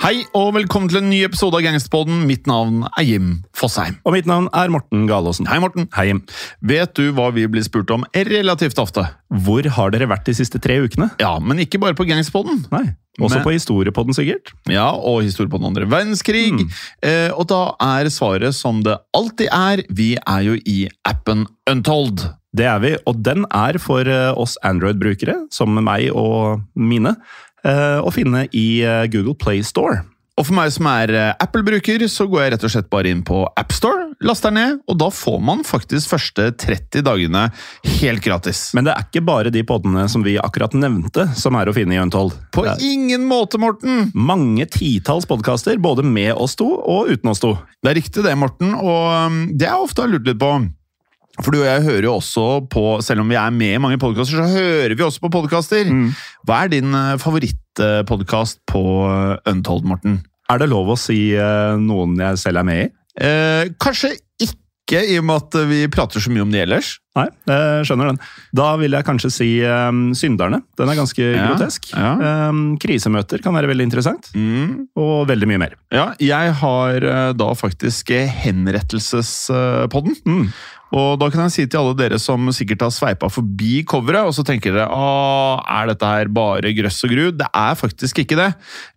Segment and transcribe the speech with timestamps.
[0.00, 2.22] Hei og velkommen til en ny episode av Gangsterpodden.
[2.24, 3.98] Mitt navn er Jim Fosheim.
[4.08, 5.44] Og mitt navn er Morten Galaasen.
[5.50, 5.90] Hei, Morten.
[5.92, 6.22] Hei, Jim.
[6.64, 9.04] Vet du hva vi blir spurt om relativt ofte?
[9.44, 11.10] Hvor har dere vært de siste tre ukene?
[11.20, 12.62] Ja, men ikke bare på Gangsterpodden.
[12.72, 12.86] Nei,
[13.20, 14.54] også Men- på Historiepodden sikkert.
[14.72, 16.48] Ja, og historie på den andre verdenskrig.
[16.56, 16.70] Mm.
[17.02, 22.24] Eh, og da er svaret som det alltid er, vi er jo i appen Untold.
[22.56, 27.12] Det er vi, og den er for eh, oss Android-brukere, som meg og mine,
[28.00, 30.00] å finne i eh, Google Play Store.
[30.40, 33.20] Og for meg som er eh, Apple-bruker, så går jeg rett og slett bare inn
[33.26, 37.42] på AppStore, laster ned, og da får man faktisk første 30 dagene
[38.00, 38.70] helt gratis.
[38.76, 41.98] Men det er ikke bare de poddene som vi akkurat nevnte, som er å finne
[41.98, 42.38] i Untold.
[42.56, 44.08] på ingen måte, Morten!
[44.14, 47.54] mange titalls podkaster, både med oss to og uten oss to.
[47.84, 50.54] Det er riktig det, Morten, og um, det er ofte har lurt litt på.
[51.38, 54.00] For du og jeg hører jo også på, selv om vi er med i mange
[54.02, 55.86] podkaster, så hører vi også på podkaster.
[55.88, 56.10] Mm.
[56.48, 60.18] Hva er din favorittpodkast på eh, Untold, Morten?
[60.50, 62.88] Er det lov å si eh, noen jeg selv er med i?
[63.22, 66.96] Eh, kanskje ikke, i og med at vi prater så mye om det ellers.
[67.14, 68.18] Nei, jeg skjønner den.
[68.58, 70.60] Da vil jeg kanskje si um, Synderne.
[70.78, 71.88] Den er ganske Ja, grotesk.
[71.94, 72.10] ja.
[72.50, 74.30] Um, krisemøter kan være veldig interessant.
[74.34, 74.88] Mm.
[74.98, 75.76] Og veldig mye mer.
[75.94, 80.18] Ja, jeg har uh, da faktisk eh, henrettelsespodden.
[80.26, 80.46] Mm.
[80.96, 84.34] Og da kan jeg si til alle dere som sikkert har sveipa forbi coveret, og
[84.34, 87.28] så tenker dere Åh, er dette her bare grøss og gru?
[87.36, 88.48] Det er faktisk ikke det.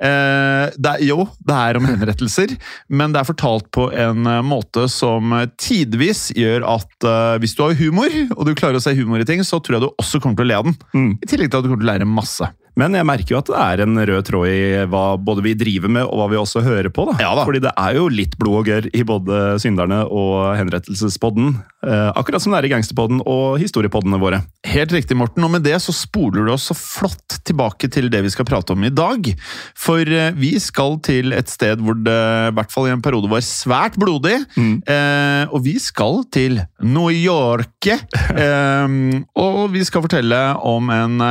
[0.02, 2.56] Eh, det er, jo, det er om henrettelser,
[2.90, 7.64] men det er fortalt på en eh, måte som tidvis gjør at eh, hvis du
[7.66, 10.22] har humor, og du klarer å se humor i ting, så tror jeg du også
[10.24, 10.78] kommer til å le av den.
[10.98, 11.12] Mm.
[11.22, 12.50] I tillegg til at du kommer til å lære masse.
[12.80, 15.92] Men jeg merker jo at det er en rød tråd i hva både vi driver
[15.94, 17.06] med og hva vi også hører på.
[17.12, 17.18] da.
[17.22, 17.46] Ja da.
[17.46, 21.54] Fordi det er jo litt blod og gørr i både Synderne og Henrettelsespodden.
[21.86, 24.42] Eh, akkurat som det er i Gangsterpodden og historiepoddene våre.
[24.66, 25.46] Helt riktig, Morten.
[25.46, 28.74] Og med det så spoler du oss så flott tilbake til det vi skal prate
[28.74, 29.30] om i dag.
[29.78, 32.20] For eh, vi skal til et sted hvor det
[32.50, 34.40] i hvert fall i en periode var svært blodig.
[34.58, 37.72] Eh, og vi skal til New York.
[38.34, 38.94] Eh,
[39.40, 41.22] og vi skal fortelle om en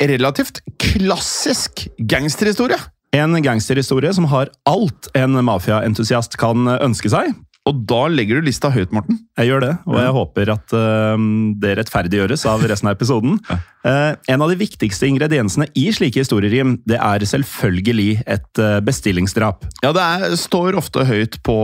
[0.00, 0.60] relativt
[0.96, 2.78] klassisk gangsterhistorie.
[3.16, 7.34] En gangsterhistorie som har alt en mafiaentusiast kan ønske seg.
[7.66, 9.18] Og da legger du lista høyt, Morten.
[9.36, 11.24] Jeg gjør det, og jeg håper at uh,
[11.62, 13.40] det rettferdiggjøres av resten av episoden.
[13.86, 19.62] Eh, en av de viktigste ingrediensene i slike historierim det er selvfølgelig et uh, bestillingsdrap.
[19.84, 21.54] Ja, det er, står ofte høyt på,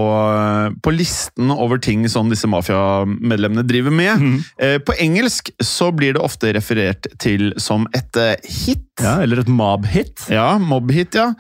[0.87, 4.22] på listen over ting som disse mafiamedlemmene driver med.
[4.54, 8.14] Eh, På engelsk så blir det ofte referert til som et
[8.46, 8.87] hit.
[9.02, 10.28] Ja, eller et mob-hit.
[10.31, 11.32] Ja, mob-hit, ja.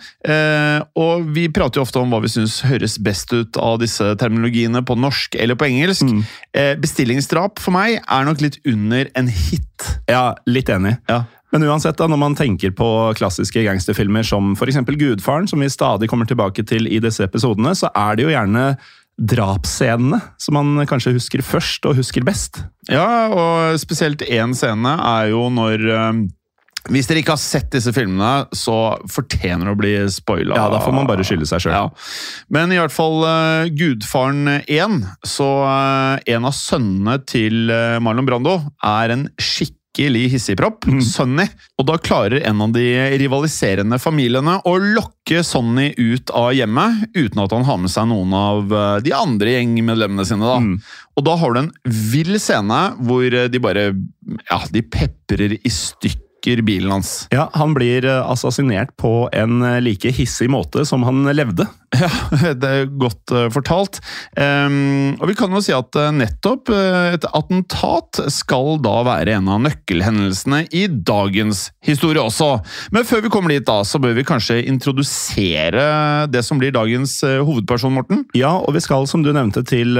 [0.98, 4.51] Og vi prater jo ofte om hva vi syns høres best ut av disse terminologiene
[4.86, 6.08] på norsk eller på engelsk.
[6.54, 9.86] Eh, bestillingsdrap for meg er nok litt under en hit.
[10.10, 10.96] Ja, litt enig.
[11.08, 11.24] Ja.
[11.52, 12.88] Men uansett, da, når man tenker på
[13.18, 14.80] klassiske gangsterfilmer som f.eks.
[14.88, 18.64] Gudfaren, som vi stadig kommer tilbake til i disse episodene, så er det jo gjerne
[19.20, 22.62] drapsscenene som man kanskje husker først og husker best.
[22.88, 26.22] Ja, og spesielt én scene er jo når eh,
[26.90, 30.56] Hvis dere ikke har sett disse filmene, så fortjener det å bli spoila.
[30.58, 31.76] Ja, da får man bare skylde seg sjøl.
[31.76, 31.84] Ja.
[32.54, 34.96] Men i hvert fall uh, Gudfaren 1,
[35.26, 41.44] så uh, en av sønnene til uh, Marlon Brando er en skikkelig hissigpropp, Sonny.
[41.78, 42.86] Og da klarer en av de
[43.20, 48.34] rivaliserende familiene å lokke Sonny ut av hjemmet, uten at han har med seg noen
[48.34, 48.74] av
[49.04, 50.48] de andre gjengmedlemmene sine.
[50.48, 50.58] da.
[51.14, 51.70] Og da har du en
[52.10, 53.92] vill scene hvor de bare
[54.48, 56.21] Ja, de peprer i stykker
[56.62, 57.26] bilen hans.
[57.30, 61.66] Ja, Han blir assasinert assassinert på en eh, like hissig måte som han levde.
[61.92, 62.08] Ja,
[62.62, 64.00] det er godt eh, fortalt.
[64.40, 69.36] Ehm, og vi kan jo si at eh, nettopp eh, et attentat skal da være
[69.36, 72.54] en av nøkkelhendelsene i dagens historie også.
[72.96, 75.84] Men før vi kommer dit, da, så bør vi kanskje introdusere
[76.32, 78.24] det som blir dagens hovedperson, Morten.
[78.36, 79.98] Ja, og vi skal, som du nevnte, til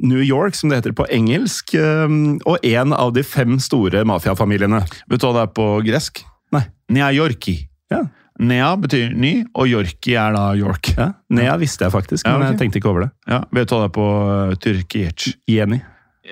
[0.00, 2.18] New York, som det heter på engelsk, eh,
[2.48, 4.84] og en av de fem store mafiafamiliene.
[5.10, 6.24] Vet du hva det er på gresk?
[6.54, 6.66] Nei.
[6.92, 7.58] New Yorki.
[7.92, 8.06] Ja.
[8.40, 10.94] Nea betyr ny, og Yorki er da York.
[10.98, 11.12] ja.
[11.30, 13.10] Nea visste jeg faktisk, Ja, men jeg tenkte ikke over det.
[13.30, 15.36] Ja, Vet du hva det er på uh, tyrkisk?
[15.50, 15.78] Jenny.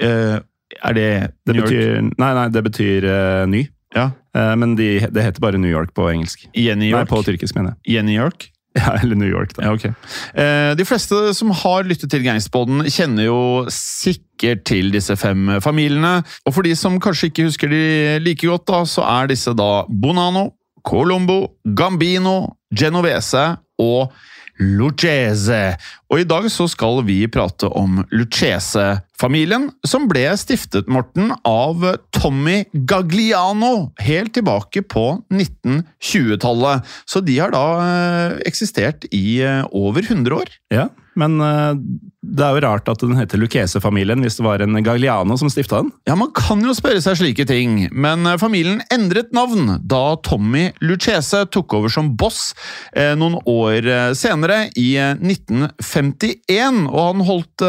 [0.03, 0.41] Uh,
[0.83, 1.07] er det
[1.47, 2.11] Det New York?
[2.19, 3.67] nei, nei, det betyr uh, ny.
[3.95, 4.09] Ja.
[4.33, 6.47] Eh, men de, det heter bare New York på engelsk.
[6.57, 7.05] Jenny York?
[7.05, 7.97] Nei, på tyrkisk, mener jeg.
[7.99, 8.49] Jenny York?
[8.73, 9.67] Ja, eller New York, da.
[9.67, 9.83] Ja, ok.
[10.33, 16.15] Eh, de fleste som har lyttet til Gangsterboden, kjenner jo sikkert til disse fem familiene.
[16.49, 17.83] Og for de som kanskje ikke husker de
[18.25, 20.47] like godt, da, så er disse da Bonano,
[20.87, 24.13] Colombo, Gambino, Genovese og
[24.61, 25.77] Lucchese.
[26.13, 31.85] Og i dag så skal vi prate om Lucchese-familien, som ble stiftet, Morten, av
[32.15, 36.93] Tommy Gagliano helt tilbake på 1920-tallet.
[37.09, 40.53] Så de har da eh, eksistert i eh, over 100 år.
[40.73, 41.75] Ja, men eh,
[42.23, 45.81] det er jo rart at den heter Lucchese-familien hvis det var en Gagliano som stifta
[45.83, 45.91] den.
[46.07, 50.69] Ja, Man kan jo spørre seg slike ting, men eh, familien endret navn da Tommy
[50.85, 52.53] Lucchese tok over som boss
[52.95, 53.89] eh, noen år
[54.19, 56.85] senere, i eh, 1951.
[56.93, 57.65] Og han holdt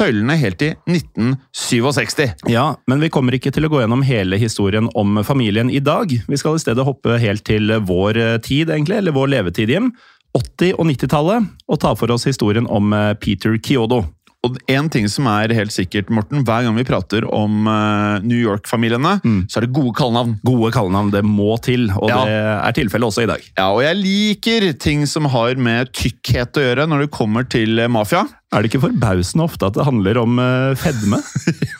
[0.00, 2.48] tøylene helt til 1967.
[2.50, 6.08] Ja, men vi kommer ikke til å gå gjennom hele historien om familien i dag.
[6.08, 9.92] Vi skal i stedet hoppe helt til vår tid, egentlig, eller vår levetid hjem.
[10.36, 14.04] 80- og 90-tallet, og ta for oss historien om eh, Peter Kyodo.
[14.46, 18.38] Og en ting som er helt sikkert, Morten, hver gang vi prater om eh, New
[18.40, 19.18] York-familiene,
[19.52, 20.38] så er det gode kallenavn.
[20.48, 22.22] Gode kallenavn, det må til, og Ja.
[22.24, 23.44] det er tilfellet også i dag.
[23.58, 27.82] Ja, og jeg liker ting som har med tykkhet å gjøre når det kommer til
[27.84, 28.24] eh, mafia.
[28.54, 30.40] Er det ikke forbausende ofte at det handler om
[30.80, 31.20] fedme?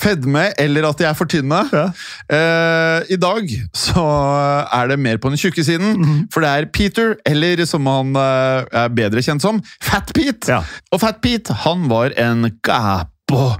[0.00, 1.60] Fedme, eller at de er for tynne.
[2.30, 4.04] Eh, I dag så
[4.64, 8.64] er det mer på den tjukke siden, for det er Peter, eller som han uh,
[8.64, 10.50] er bedre kjent som, Fat Pete.
[10.50, 10.60] Ja.
[10.92, 13.50] Og Fat Pete han var en gapo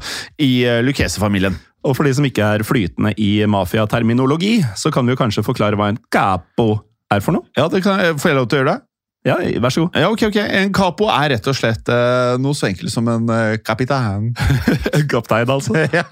[0.40, 1.58] i uh, Lucchese-familien.
[1.86, 5.78] Og for de som ikke er flytende i mafiaterminologi, så kan vi jo kanskje forklare
[5.80, 6.74] hva en gapo
[7.10, 7.48] er for noe?
[7.58, 8.89] Ja, det kan, Får jeg lov til å gjøre det?
[9.20, 9.96] Ja, vær så god.
[10.00, 10.36] Ja, ok, ok.
[10.40, 14.30] En capo er rett og slett uh, noe så enkelt som en uh, kapitan.
[15.12, 15.76] Kaptein, altså.
[15.98, 16.06] ja.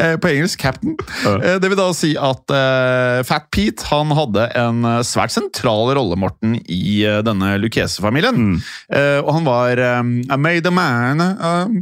[0.00, 0.96] Eh, På engelsk captain.
[1.22, 1.58] Ja.
[1.60, 6.56] Det vil da si at uh, Fat Pete han hadde en svært sentral rolle, Morten,
[6.64, 8.56] i denne Lucchese-familien.
[8.88, 11.80] Eh, og han var um, a made a man, um,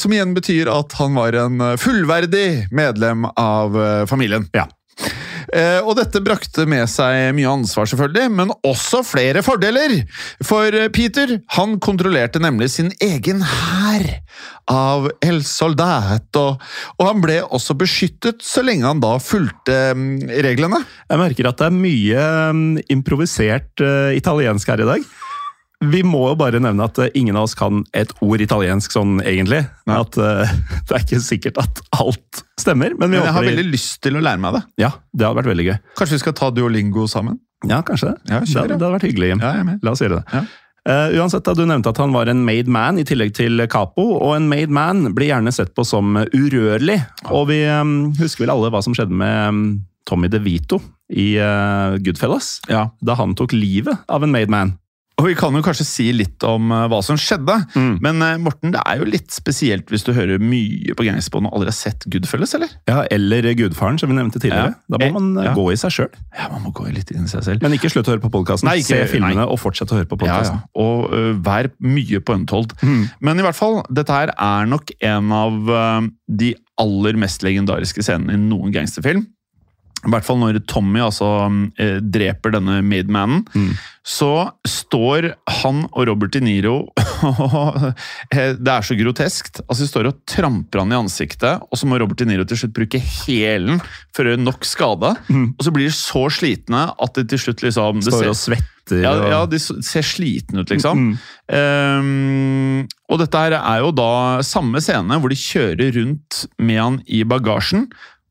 [0.00, 3.76] som igjen betyr at han var en fullverdig medlem av
[4.08, 4.48] familien.
[4.56, 4.70] Ja.
[5.52, 9.98] Eh, og dette brakte med seg mye ansvar, selvfølgelig, men også flere fordeler.
[10.44, 14.08] For eh, Peter han kontrollerte nemlig sin egen hær
[14.72, 16.62] av El Soldat, og,
[16.96, 20.80] og han ble også beskyttet så lenge han da fulgte mm, reglene.
[21.10, 22.64] Jeg merker at det er mye mm,
[22.96, 25.12] improvisert eh, italiensk her i dag.
[25.82, 29.18] Vi må jo bare nevne at eh, ingen av oss kan et ord italiensk sånn
[29.26, 29.64] egentlig.
[29.90, 30.46] At uh,
[30.88, 34.18] Det er ikke sikkert at alt stemmer, men vi Men jeg har veldig lyst til
[34.18, 34.62] å lære meg det.
[34.84, 35.78] Ja, det hadde vært veldig gøy.
[35.98, 37.40] Kanskje vi skal ta duolingo sammen?
[37.66, 38.18] Ja, kanskje det.
[38.30, 39.42] Ja, det, det hadde vært hyggelig, Jim.
[39.42, 39.78] Ja.
[39.82, 40.26] La oss gjøre det.
[40.34, 40.44] Ja.
[40.82, 44.02] Uh, uansett, da, Du nevnte at han var en made man i tillegg til capo,
[44.18, 46.98] og en made man blir gjerne sett på som urørlig.
[47.30, 49.62] Og vi um, husker vel alle hva som skjedde med um,
[50.10, 50.80] Tommy DeVito
[51.12, 52.88] i uh, Goodfellas, Ja.
[52.98, 54.74] da han tok livet av en made man.
[55.22, 57.54] Og vi kan jo kanskje si litt om eh, hva som skjedde.
[57.78, 57.92] Mm.
[58.02, 61.58] Men eh, Morten, det er jo litt spesielt hvis du hører mye på Gangsterpodden og
[61.60, 62.72] aldri har sett Goodfelles, eller?
[62.90, 64.74] Ja, Eller Gudfaren, som vi nevnte tidligere.
[64.74, 64.96] Ja.
[64.96, 65.54] Da må man eh, Ja.
[65.54, 66.10] gå i seg sjøl.
[66.34, 67.62] Ja, man må gå litt inn i seg selv.
[67.62, 68.70] Men ikke slutt å høre på podkasten.
[68.82, 69.46] Se filmene nei.
[69.46, 70.58] og fortsett å høre på Ja, ja.
[70.78, 72.74] Og uh, vær mye på Untold.
[72.82, 73.06] Mm.
[73.22, 76.52] Men i hvert fall, dette her er nok en av uh, de
[76.82, 79.26] aller mest legendariske scenene i noen gangsterfilm.
[80.02, 81.28] I hvert fall når Tommy altså
[81.78, 83.72] eh, dreper denne mademanen, Mm.
[84.02, 85.28] så står
[85.62, 86.88] han og Robert De Niro
[88.34, 89.60] eh, Det er så groteskt.
[89.68, 92.58] Altså, De står og tramper han i ansiktet, og så må Robert De Niro til
[92.64, 93.78] slutt bruke hælen
[94.14, 95.14] for å gjøre nok skade.
[95.30, 95.46] Mm.
[95.54, 99.02] Og så blir de så slitne at de til slutt liksom Står ser- og svetter.
[99.04, 100.98] ja, ja, de ser slitne ut, liksom.
[100.98, 101.14] Mm.
[101.52, 106.98] Um, og dette her er jo da samme scene hvor de kjører rundt med han
[107.06, 107.86] i bagasjen.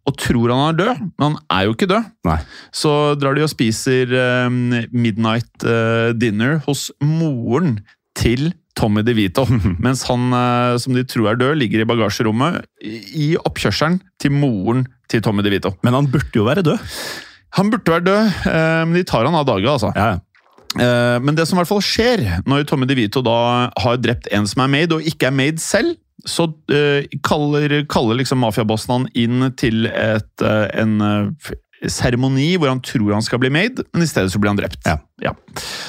[0.09, 2.07] Og tror han er død, men han er jo ikke død.
[2.25, 2.37] Nei.
[2.73, 2.91] Så
[3.21, 7.77] drar de og spiser ehm, midnight eh, dinner hos moren
[8.17, 9.45] til Tommy DeVito.
[9.85, 14.87] mens han, eh, som de tror er død, ligger i bagasjerommet i oppkjørselen til moren
[15.11, 15.75] til Tommy DeVito.
[15.85, 16.91] Men han burde jo være død.
[17.59, 19.93] Han burde være død, eh, men de tar han av dage, altså.
[19.95, 20.27] Ja, ja.
[20.71, 23.33] Men det som i hvert fall skjer når Tommy DeVito da
[23.83, 28.19] har drept en som er made, og ikke er made selv, så uh, kaller, kaller
[28.19, 31.51] liksom mafiabossen han inn til et, uh, en eh,
[31.89, 34.85] seremoni hvor han tror han skal bli made, men i stedet så blir han drept.
[34.85, 35.33] Ja.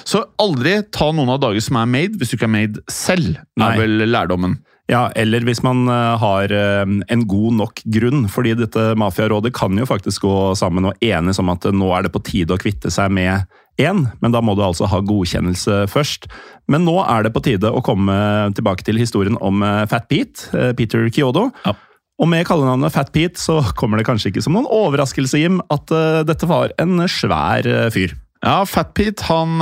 [0.09, 3.37] Så aldri ta noen av dager som er made, hvis du ikke er made selv,
[3.61, 4.57] er vel lærdommen.
[4.91, 10.25] Ja, eller hvis man har en god nok grunn, fordi dette mafiarådet kan jo faktisk
[10.25, 13.45] gå sammen og enes om at nå er det på tide å kvitte seg med
[13.81, 16.29] én, men da må du altså ha godkjennelse først.
[16.71, 18.15] Men nå er det på tide å komme
[18.57, 21.49] tilbake til historien om eh, Fat Pete, eh, Peter Kyodo.
[21.67, 21.75] Ja.
[22.23, 25.91] Og med kallenavnet Fat Pete så kommer det kanskje ikke som noen overraskelse, Jim, at
[25.95, 28.15] eh, dette var en svær fyr.
[28.43, 29.61] Ja, Fat Pete han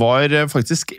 [0.00, 0.94] var faktisk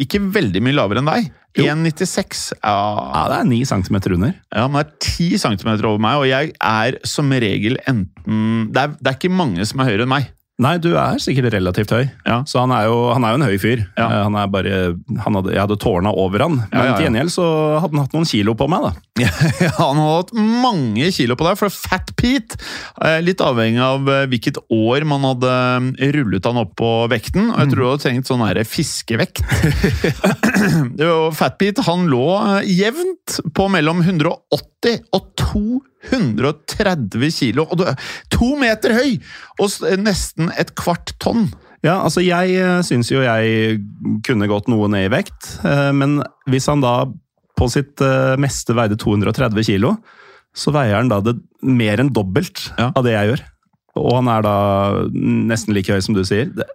[0.00, 1.26] ikke veldig mye lavere enn deg.
[1.58, 2.54] 1,96.
[2.62, 2.76] Ja,
[3.12, 4.32] Ja, det er 9 cm under.
[4.54, 8.82] Ja, men det er 10 cm over meg, og jeg er som regel enten Det
[8.82, 10.30] er, det er ikke mange som er høyere enn meg.
[10.58, 12.08] Nei, du er sikkert relativt høy.
[12.26, 12.40] Ja.
[12.50, 13.84] Så han er, jo, han er jo en høy fyr.
[13.94, 14.06] Ja.
[14.08, 14.78] Eh, Han er bare,
[15.22, 17.44] han hadde, jeg hadde tårna over han, men Ja, til gjengjeld så
[17.78, 18.88] hadde han hatt noen kilo på meg.
[18.88, 19.22] da.
[19.68, 22.58] Ja, han hadde hatt mange kilo på deg, for Fat Pete
[23.06, 25.54] eh, Litt avhengig av eh, hvilket år man hadde
[26.18, 27.52] rullet han opp på vekten.
[27.54, 29.44] Og jeg tror du hadde trengt sånn her fiskevekt.
[30.98, 32.24] Det Fat Pete han lå
[32.66, 35.30] jevnt på mellom 180 og
[36.10, 37.66] 230 kilo.
[37.70, 37.86] Og du
[38.34, 39.16] to meter høy!
[39.58, 41.48] Og nesten et kvart tonn.
[41.84, 43.78] Ja, altså Jeg eh, syns jo jeg
[44.26, 46.18] kunne gått noe ned i vekt, eh, men
[46.50, 47.04] hvis han da
[47.58, 49.94] på sitt eh, meste veide 230 kilo,
[50.58, 52.90] så veier han da det mer enn dobbelt Ja.
[52.90, 53.44] av det jeg gjør.
[53.98, 54.56] Og han er da
[55.12, 56.50] nesten like høy som du sier.
[56.54, 56.66] Det,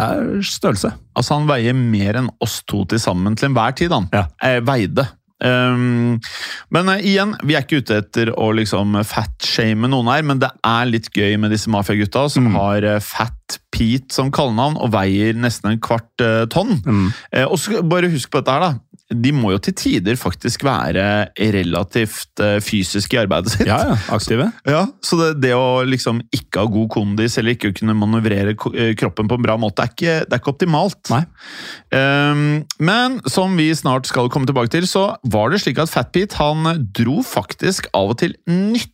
[0.00, 0.94] er størrelse.
[1.14, 4.08] Altså, han veier mer enn oss to til sammen til enhver tid, han.
[4.12, 4.24] Ja.
[4.64, 5.04] Veide.
[5.44, 6.16] Um,
[6.72, 10.48] men uh, igjen, vi er ikke ute etter å liksom fatshame noen her, men det
[10.64, 12.56] er litt gøy med disse mafiagutta som Mm.
[12.56, 16.78] har uh, Fat Pete som kallenavn og veier nesten en kvart uh, tonn.
[16.86, 17.06] Mm.
[17.50, 18.93] Og så bare husk på dette her, da.
[19.22, 21.06] De må jo til tider faktisk være
[21.54, 23.66] relativt eh, fysiske i arbeidet sitt.
[23.68, 24.50] Ja, ja, aktive.
[24.74, 28.94] Ja, Så det, det å liksom ikke ha god kondis eller ikke kunne manøvrere eh,
[28.98, 31.00] kroppen på en bra måte, er ikke, det er ikke optimalt.
[31.12, 31.22] Nei.
[31.94, 36.12] Um, men som vi snart skal komme tilbake til, så var det slik at Fat
[36.14, 38.92] Pete han dro faktisk av og til nytte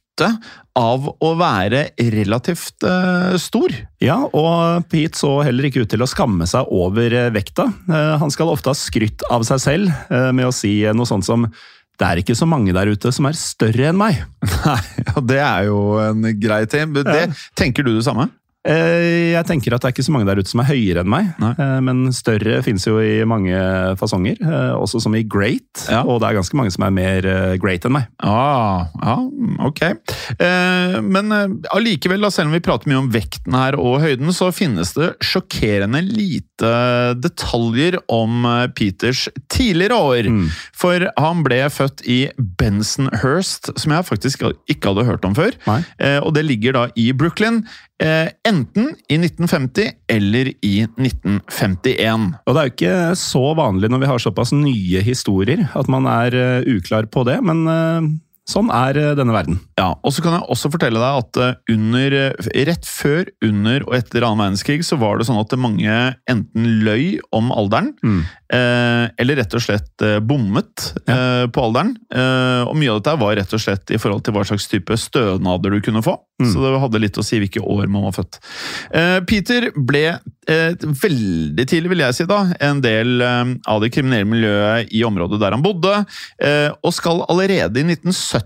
[0.79, 3.75] av å være relativt uh, stor.
[4.03, 7.67] Ja, og Pete så heller ikke ut til å skamme seg over eh, vekta.
[7.91, 11.27] Uh, Han skal ofte ha skrytt av seg selv uh, med å si noe sånt
[11.27, 11.49] som
[12.01, 14.23] det er ikke så mange der ute som er større enn meg.
[14.65, 16.95] Nei, ja, det er jo en grei ting.
[16.97, 17.27] Det, ja.
[17.61, 18.31] Tenker du det samme?
[18.69, 21.09] Eh, Jeg tenker at det er ikke så mange der ute som er høyere enn
[21.09, 21.53] meg, Nei.
[21.57, 23.57] eh, men større fins jo i mange
[23.97, 25.87] fasonger, eh, også som i great.
[25.89, 26.03] Ja.
[26.05, 27.29] Og det er ganske mange som er mer
[27.63, 28.11] great enn meg.
[28.21, 29.17] Ah, ja,
[29.65, 29.81] ok.
[31.01, 31.33] Men
[31.73, 36.03] allikevel, selv om vi prater mye om vekten her og høyden, så finnes det sjokkerende
[36.05, 36.71] lite
[37.21, 38.45] detaljer om
[38.77, 40.29] Peters tidligere år.
[40.31, 40.47] Mm.
[40.77, 45.57] For han ble født i Bensonhurst, som jeg faktisk ikke hadde hørt om før.
[45.69, 45.81] Nei.
[46.21, 47.63] Og det ligger da i Brooklyn.
[48.01, 52.31] Eh, enten i 1950 eller i 1951.
[52.47, 56.09] Og det er jo ikke så vanlig når vi har såpass nye historier, at man
[56.09, 58.09] er eh, uklar på det, men eh,
[58.51, 59.61] sånn er eh, denne verden.
[59.79, 63.87] Ja, og så kan jeg også fortelle deg at eh, under, eh, rett før, under
[63.87, 65.97] og etter annen verdenskrig så var det sånn at mange
[66.31, 68.21] enten løy om alderen, Mm.
[68.53, 71.95] eh, eller rett og slett bommet eh, på alderen.
[72.13, 74.97] Eh, og mye av dette var rett og slett i forhold til hva slags type
[74.99, 76.17] stønader du kunne få.
[76.41, 76.49] Mm.
[76.53, 78.39] Så det hadde litt å si hvilke år man var født.
[78.97, 80.19] Eh, Peter ble
[80.51, 85.55] veldig tidlig, vil jeg si, da, en del av det kriminelle miljøet i området der
[85.55, 85.93] han bodde,
[86.43, 88.40] eh, og skal allerede i 1970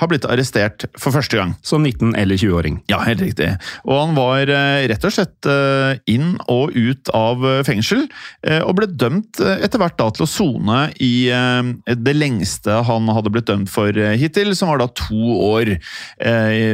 [0.00, 1.54] ha blitt arrestert for første gang.
[1.66, 2.80] Som 19- eller 20-åring.
[2.90, 3.48] Ja, helt riktig.
[3.86, 8.06] Og han var eh, rett og slett eh, inn og ut av eh, fengsel,
[8.46, 13.48] og ble dømt etter hvert da til å sone i det lengste han hadde blitt
[13.48, 15.72] dømt for hittil, som var da to år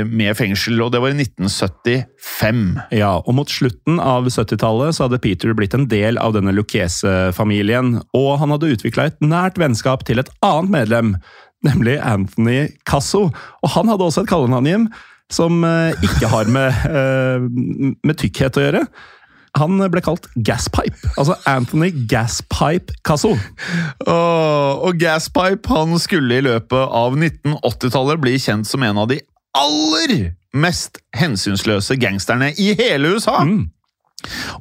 [0.09, 2.63] med fengsel, og det var i 1975.
[2.99, 7.95] Ja, og mot slutten av 70-tallet så hadde Peter blitt en del av denne Lucchese-familien,
[8.17, 11.15] og han hadde utvikla et nært vennskap til et annet medlem,
[11.67, 13.29] nemlig Anthony Casso.
[13.63, 14.89] Og han hadde også et kallenavn
[15.33, 18.85] som eh, ikke har med, eh, med tykkhet å gjøre.
[19.61, 23.35] Han ble kalt Gaspipe, altså Anthony Gaspipe Casso.
[24.07, 29.21] Og, og Gaspipe han skulle i løpet av 1980-tallet bli kjent som en av de
[29.53, 33.43] aller mest hensynsløse gangsterne i hele USA.
[33.45, 33.67] Mm.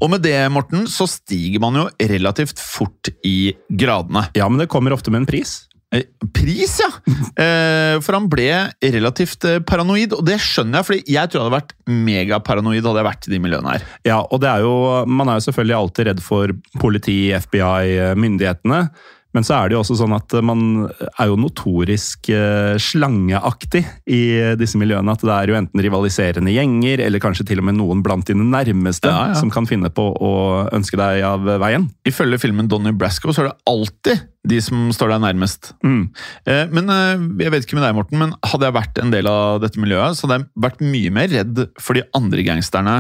[0.01, 4.25] Og med det, Morten, så stiger man jo relativt fort i gradene.
[4.36, 5.62] Ja, men det kommer ofte med en pris.
[5.91, 6.89] Eh, Pris, ja!
[7.36, 8.48] Eh, for han ble
[8.93, 13.01] relativt eh, paranoid, og det skjønner jeg, fordi jeg tror jeg hadde vært megaparanoid hadde
[13.01, 13.88] jeg vært i de miljøene her.
[14.07, 14.75] Ja, og det er jo,
[15.12, 18.86] man er jo selvfølgelig alltid redd for politi, FBI, myndighetene.
[19.35, 24.21] Men så er det jo også sånn at man er jo notorisk eh, slangeaktig i
[24.60, 25.13] disse miljøene.
[25.15, 28.43] At det er jo enten rivaliserende gjenger, eller kanskje til og med noen blant dine
[28.47, 29.38] nærmeste Ja, ja.
[29.39, 30.34] som kan finne på å
[30.75, 31.88] ønske deg av veien.
[32.08, 35.71] Ifølge filmen Donnie Brasco så er det alltid de som står deg nærmest.
[35.86, 36.03] Mm.
[36.49, 39.29] Eh, men eh, jeg vet ikke med deg, Morten, men hadde jeg vært en del
[39.29, 42.97] av dette miljøet, så hadde jeg vært mye mer redd for de andre gangsterne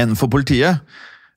[0.00, 0.84] enn for politiet.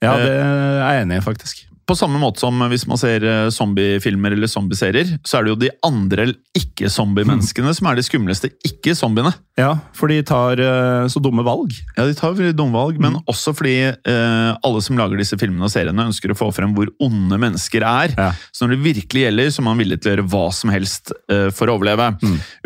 [0.04, 1.64] Ja, det er jeg enig i, faktisk.
[1.88, 5.60] På samme måte som hvis man ser eh, zombiefilmer eller zombieserier, så er det jo
[5.62, 9.32] de andre ikke-zombie-menneskene som er de skumleste ikke-zombiene.
[9.58, 11.72] Ja, for de tar eh, så dumme valg.
[11.96, 15.72] Ja, de tar dumme valg, men også fordi eh, alle som lager disse filmene og
[15.72, 18.14] seriene, ønsker å få frem hvor onde mennesker er.
[18.14, 18.28] Ja.
[18.52, 21.14] Så når det virkelig gjelder, så er man villig til å gjøre hva som helst
[21.32, 22.10] eh, for å overleve.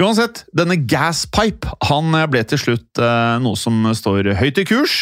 [0.02, 4.98] Uansett, denne Gaspipe han eh, ble til slutt eh, noe som står høyt i kurs.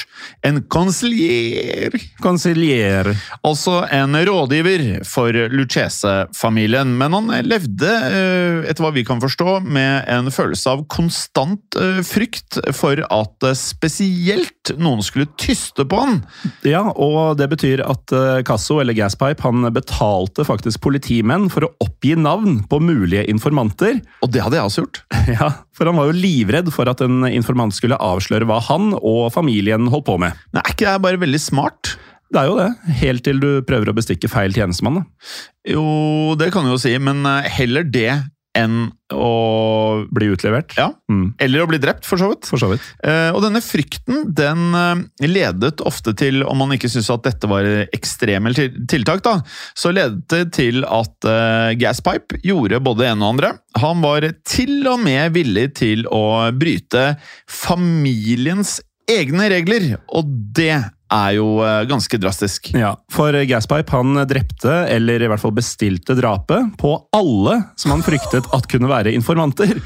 [0.46, 1.96] En konsilier.
[2.22, 3.11] Konsilier.
[3.46, 6.96] Altså en rådgiver for Lucchese-familien.
[6.99, 12.01] Men han levde, eh, etter hva vi kan forstå, med en følelse av konstant eh,
[12.07, 16.20] frykt for at eh, spesielt noen skulle tyste på han.
[16.66, 18.12] Ja, og det betyr at
[18.46, 24.01] Casso, eller Gaspipe, han betalte faktisk politimenn for å oppgi navn på mulige informanter.
[24.25, 25.05] Og det hadde jeg også gjort.
[25.31, 29.31] Ja, For han var jo livredd for at en informant skulle avsløre hva han og
[29.35, 30.35] familien holdt på med.
[30.51, 31.94] Men er ikke er bare veldig smart?
[32.31, 32.69] Det er jo det,
[33.01, 35.01] helt til du prøver å bestikke feil tjenestemann.
[35.01, 35.31] da.
[35.75, 38.12] Jo, det kan du jo si, men eh, heller det
[38.59, 40.73] enn å Bli utlevert.
[40.79, 42.47] Ja, Mm, eller å bli drept, for så vidt.
[42.47, 42.83] for så vidt.
[43.03, 47.51] Eh, og denne frykten den eh, ledet ofte til, om man ikke syntes at dette
[47.51, 49.37] var ekstreme tiltak, da,
[49.75, 53.53] så ledet det til at eh, Gaspipe gjorde både det ene og andre.
[53.83, 57.16] Han var til og med villig til å bryte
[57.47, 58.79] familiens
[59.11, 60.79] egne regler, og det
[61.12, 62.70] er jo eh, ganske drastisk.
[62.77, 68.07] Ja, For Gaspipe han drepte, eller i hvert fall bestilte drapet, på alle som han
[68.07, 69.81] fryktet at kunne være informanter.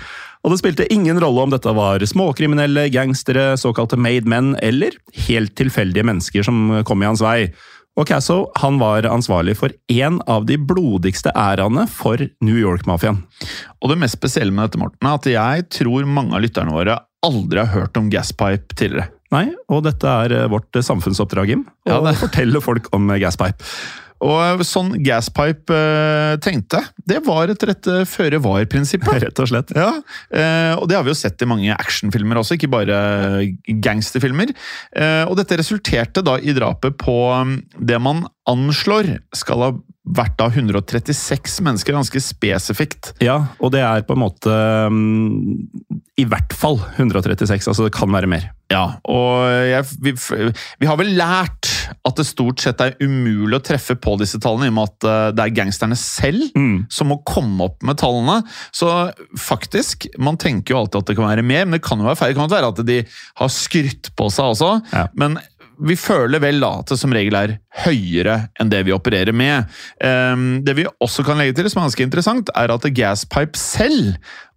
[0.44, 4.92] Og det spilte ingen rolle om dette var småkriminelle, gangstere, såkalte made men, eller
[5.26, 7.48] helt tilfeldige mennesker som kom i hans vei.
[7.94, 13.22] Og Casso han var ansvarlig for en av de blodigste æraene for New York-mafiaen.
[13.80, 16.98] Og det mest spesielle med dette, Morten, er at jeg tror mange av lytterne våre
[17.24, 19.08] aldri har hørt om Gaspipe tidligere.
[19.34, 21.66] Nei, og dette er eh, vårt samfunnsoppdrag, Jim.
[21.88, 23.66] Å Ja, det- fortelle folk om Gaspipe.
[24.24, 29.18] Og sånn Gaspipe eh, tenkte, det var et rette føre var-prinsippet.
[29.26, 29.72] Rett og slett.
[29.76, 29.90] Ja,
[30.32, 33.00] eh, og det har vi jo sett i mange actionfilmer også, ikke bare
[33.84, 34.54] gangsterfilmer.
[34.96, 39.72] Eh, og dette resulterte da i drapet på um, det man anslår skal ha
[40.14, 43.14] vært da 136 mennesker, ganske spesifikt.
[43.24, 44.52] Ja, og det er på en måte
[44.92, 48.44] mm, i hvert fall 136, altså det kan være mer.
[48.70, 50.12] Ja, og jeg, vi,
[50.80, 51.72] vi har vel lært
[52.06, 55.06] at det stort sett er umulig å treffe på disse tallene, i og med at
[55.10, 56.84] eh, det er gangsterne selv Mm.
[56.92, 58.36] som må komme opp med tallene.
[58.74, 58.88] Så
[59.40, 62.20] faktisk, man tenker jo alltid at det kan være mer, men det kan jo være
[62.20, 62.34] feil.
[62.34, 63.00] Det kan være at de
[63.42, 65.08] har skrytt på seg også, Ja.
[65.18, 65.38] men
[65.84, 69.66] vi føler vel da at det som regel er høyere enn det vi opererer med.
[70.06, 74.14] Ehm, det vi også kan legge til, som er ganske interessant, er at Gaspipe selv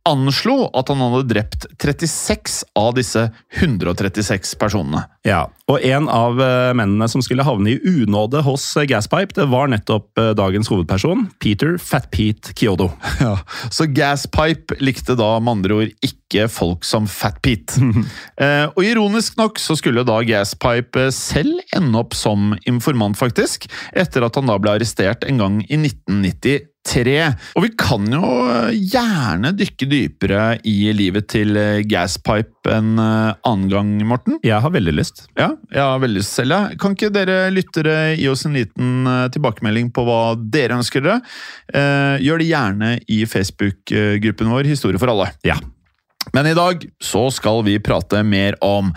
[0.08, 3.28] anslo at han hadde drept 36 av disse
[3.60, 5.04] 136 personene.
[5.28, 9.50] Ja, og en av eh, mennene som skulle havne i unåde hos eh, Gaspipe, det
[9.52, 12.92] var nettopp eh, dagens hovedperson, Peter Fat Pete Kyodo.
[13.28, 13.34] Ja,
[13.74, 17.82] Så Gaspipe likte da med andre ord ikke folk som Fat Pete.
[18.44, 23.68] eh, og ironisk nok så skulle da Gaspipe selv ende opp som informant, faktisk,
[23.98, 25.80] etter at han da ble arrestert en gang i
[26.88, 27.56] 1993.
[27.58, 28.30] Og vi kan jo
[28.72, 34.40] gjerne dykke dypere i livet til eh, Gaspipe en eh, annen gang, Morten.
[34.46, 35.26] Jeg har veldig lyst.
[35.40, 36.56] Ja, jeg har veldig lyst selv.
[36.56, 36.78] ja.
[36.80, 41.22] Kan ikke dere lyttere gi oss en liten eh, tilbakemelding på hva dere ønsker dere?
[41.74, 45.32] Eh, gjør det gjerne i Facebook-gruppen vår Historie for alle.
[45.48, 45.60] Ja.
[46.36, 48.92] Men i dag så skal vi prate mer om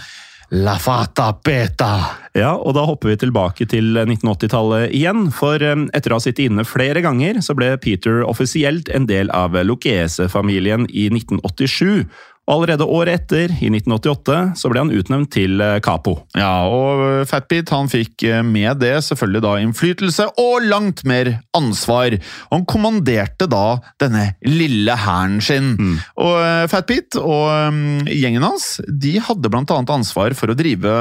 [0.51, 1.93] La Fata Beta.
[2.35, 6.49] Ja, og da hopper vi tilbake til 1980-tallet igjen, for eh, etter å ha sittet
[6.49, 12.03] inne flere ganger, så ble Peter offisielt en del av Lucchese-familien i 1987.
[12.51, 16.17] Og allerede året etter, i 1988, så ble han utnevnt til eh, capo.
[16.35, 22.17] Ja, og Fatbeat han fikk eh, med det selvfølgelig da innflytelse og langt mer ansvar.
[22.51, 25.77] Han kommanderte da denne lille hæren sin.
[26.19, 30.99] Og eh, Fatbeat og mm, gjengen hans de hadde blant annet ansvar for å drive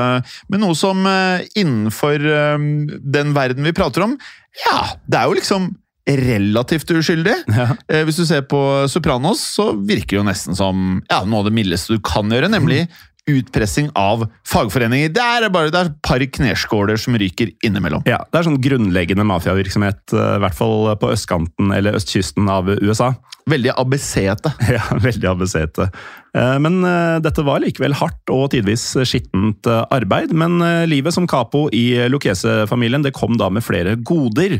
[0.53, 2.69] med noe som eh, innenfor eh,
[3.17, 4.19] den verden vi prater om,
[4.67, 5.71] ja, det er jo liksom
[6.17, 7.35] relativt uskyldig.
[7.53, 7.69] Ja.
[7.91, 11.49] Eh, Hvis du ser på Sopranos, så virker det jo nesten som ja, noe av
[11.49, 12.87] det mildeste du kan gjøre, nemlig
[13.29, 15.11] utpressing av fagforeninger.
[15.13, 18.01] Det er bare det er et par kneskåler som ryker innimellom.
[18.09, 22.71] Ja, Det er sånn grunnleggende mafiavirksomhet, eh, i hvert fall på østkanten eller østkysten av
[22.81, 23.13] USA.
[23.49, 24.53] Veldig ABC-ete.
[24.75, 25.89] Ja, veldig ABC-ete.
[26.37, 30.33] Eh, Men eh, dette var likevel hardt og tidvis skittent arbeid.
[30.33, 30.57] Men
[30.89, 34.59] livet som capo i Lucchese-familien det kom da med flere goder.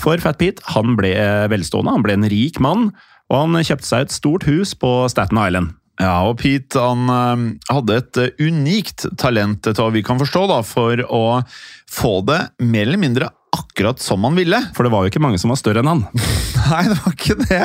[0.00, 2.88] For Fat Pete han ble eh, velstående, han ble en rik mann,
[3.30, 5.76] og han kjøpte seg et stort hus på Staten Island.
[6.00, 10.46] Ja, og Pete han eh, hadde et eh, unikt talent, etter hva vi kan forstå,
[10.50, 11.24] da, for å
[11.90, 14.56] få det mer eller mindre akkurat som han ville.
[14.76, 16.02] For det var jo ikke mange som var større enn han.
[16.70, 17.62] Nei, det var ikke det.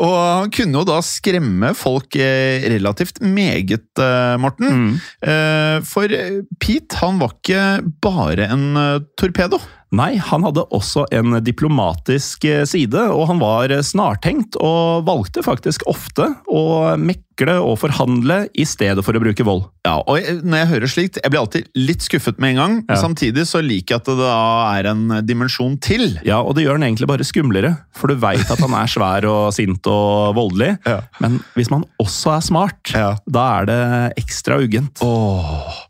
[0.00, 4.00] Og han kunne jo da skremme folk relativt meget,
[4.40, 4.72] Morten.
[4.72, 5.84] Mm.
[5.84, 6.16] For
[6.56, 7.66] Pete, han var ikke
[8.00, 8.80] bare en
[9.20, 9.60] torpedo.
[9.96, 15.44] Nei, han hadde også en diplomatisk eh, side, og han var eh, snartenkt og valgte
[15.46, 16.62] faktisk ofte å
[17.36, 19.66] mekle og forhandle i stedet for å bruke vold.
[19.86, 22.76] Ja, og jeg, når jeg hører slikt, jeg blir alltid litt skuffet med en gang.
[22.88, 22.96] Ja.
[23.00, 24.38] Samtidig så liker jeg at det da
[24.78, 26.16] er en dimensjon til.
[26.26, 29.26] Ja, og det gjør den egentlig bare skumlere, for du veit at han er svær
[29.28, 30.72] og sint og voldelig.
[30.86, 31.00] Ja.
[31.22, 33.16] Men hvis man også er smart, Ja.
[33.28, 33.80] da er det
[34.24, 35.02] ekstra uggent.
[35.04, 35.82] Åh.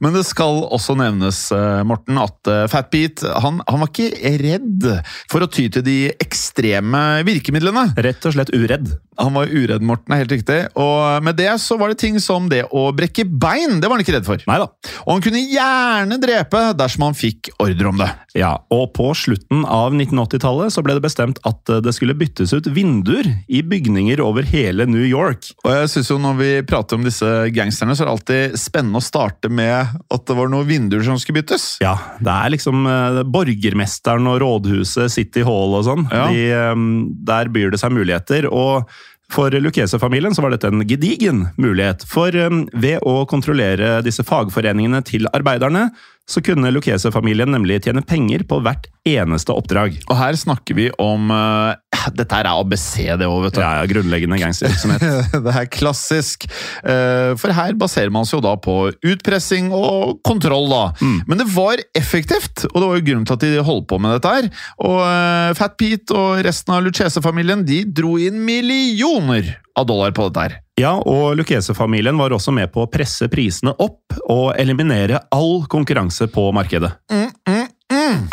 [0.00, 4.10] Men det skal også nevnes, eh, Morten, at Fatbeat han, han var ikke
[4.42, 4.88] redd
[5.30, 7.92] for å ty til de ekstreme virkemidlene.
[7.96, 8.90] Rett og slett uredd.
[9.20, 10.58] Han var uredd, Morten, er helt riktig.
[10.74, 10.93] Og
[11.24, 14.16] med det så var det ting som det å brekke bein, det var han ikke
[14.16, 14.42] redd for.
[14.48, 14.68] Neida.
[15.04, 18.10] Og han kunne gjerne drepe dersom han fikk ordre om det.
[18.34, 22.54] Ja, og på slutten av 1980-tallet så ble det bestemt at eh, det skulle byttes
[22.56, 25.52] ut vinduer i bygninger over hele New York.
[25.62, 29.00] Og jeg synes jo Når vi prater om disse gangsterne, så er det alltid spennende
[29.00, 31.76] å starte med at det var noen vinduer som skulle byttes.
[31.84, 36.06] Ja, det er liksom eh, borgermesteren og rådhuset, City Hall og sånn.
[36.10, 36.28] Ja.
[36.32, 36.86] De, eh,
[37.30, 38.50] der byr det seg muligheter.
[38.50, 38.90] og
[39.32, 42.04] for Lucchese-familien var dette en gedigen mulighet.
[42.08, 45.88] For eh, ved å kontrollere disse fagforeningene til arbeiderne,
[46.28, 49.98] så kunne Lucchese-familien nemlig tjene penger på hvert eneste oppdrag.
[50.08, 51.74] Og her snakker vi om uh,
[52.16, 52.88] Dette her er ABC,
[53.20, 53.60] det òg, vet du.
[53.62, 55.04] Ja, ja, grunnleggende gangstervirksomhet.
[55.46, 56.46] det er klassisk.
[56.84, 60.82] Uh, For her baserer man seg jo da på utpressing og kontroll, da.
[61.28, 64.16] Men det var effektivt, og det var jo grunnen til at de holdt på med
[64.16, 64.50] dette her.
[64.84, 70.28] Og uh, Fat Pete og resten av Lucchese-familien de dro inn millioner av dollar på
[70.28, 70.58] dette her.
[70.80, 76.26] Ja, og Lucchese-familien var også med på å presse prisene opp og eliminere all konkurranse
[76.34, 76.90] på markedet.
[77.12, 77.68] Mm, mm,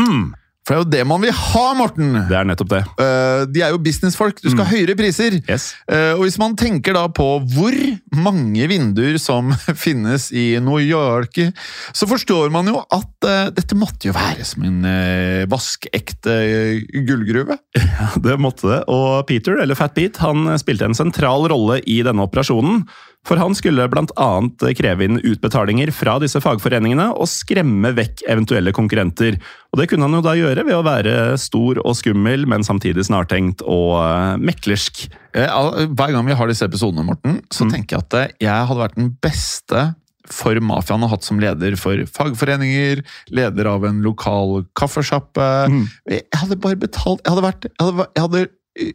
[0.01, 0.34] Mm.
[0.62, 2.12] For det er jo det man vil ha, Morten!
[2.30, 2.82] Det er nettopp det.
[3.02, 4.43] Eh, de er jo businessfolk.
[4.43, 5.39] Du skal ha høyere priser.
[5.50, 5.71] Yes.
[5.89, 7.78] Eh, og hvis man tenker da på hvor
[8.13, 9.50] mange vinduer som
[9.86, 11.39] finnes i New York,
[11.97, 14.86] så forstår man jo at eh, dette måtte jo være som en
[15.52, 16.38] vaskeekte
[17.10, 17.58] gullgruve.
[18.02, 18.78] Ja, det måtte det.
[18.89, 22.86] Og Peter, eller Fat Pete, han spilte en sentral rolle i denne operasjonen.
[23.27, 24.29] For han skulle bl.a.
[24.77, 29.38] kreve inn utbetalinger fra disse fagforeningene og skremme vekk eventuelle konkurrenter.
[29.71, 33.05] Og det kunne han jo da gjøre ved å være stor og skummel, men samtidig
[33.07, 35.05] snartenkt og eh, meklersk.
[35.31, 38.99] Hver gang vi har disse episodene, Morten, så tenker jeg at eh, jeg hadde vært
[38.99, 39.91] den beste
[40.31, 43.01] for mafiaen har hatt som leder for fagforeninger,
[43.34, 45.47] leder av en lokal kaffesjappe.
[46.10, 48.43] Jeg hadde bare betalt Jeg hadde vært Jeg hadde, jeg hadde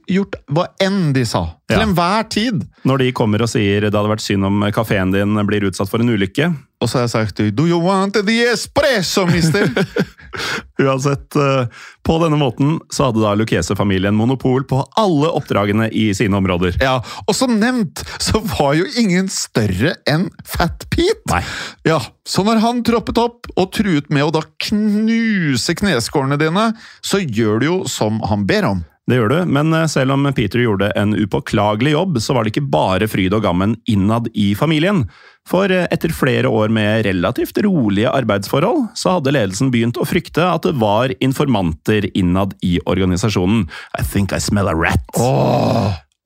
[0.09, 1.45] gjort hva enn de sa.
[1.69, 1.83] Til Ja.
[1.85, 2.63] enhver tid.
[2.87, 6.01] Når de kommer og sier det hadde vært synd om kafeen din blir utsatt for
[6.01, 9.67] en ulykke, Og så har jeg sagt Do you want the espresso, mister?
[10.79, 11.67] Uansett, eh,
[12.05, 16.77] på denne måten så hadde da Lucchese-familien monopol på alle oppdragene i sine områder.
[16.81, 21.25] ja, Og som nevnt, så var jo ingen større enn Fat Pete.
[21.33, 21.43] Nei.
[21.89, 27.19] Ja, Så når han troppet opp og truet med å da knuse kneskålene dine, så
[27.25, 28.85] gjør du jo som han ber om.
[29.07, 32.57] Det gjør du, men eh, selv om Peter gjorde en upåklagelig jobb, så var det
[32.57, 35.05] ikke bare fryd og gammen innad i familien.
[35.47, 40.49] For eh, etter flere år med relativt rolige arbeidsforhold, så hadde ledelsen begynt å frykte
[40.51, 43.69] at det var informanter innad i organisasjonen.
[43.95, 45.07] I think I smell a rat.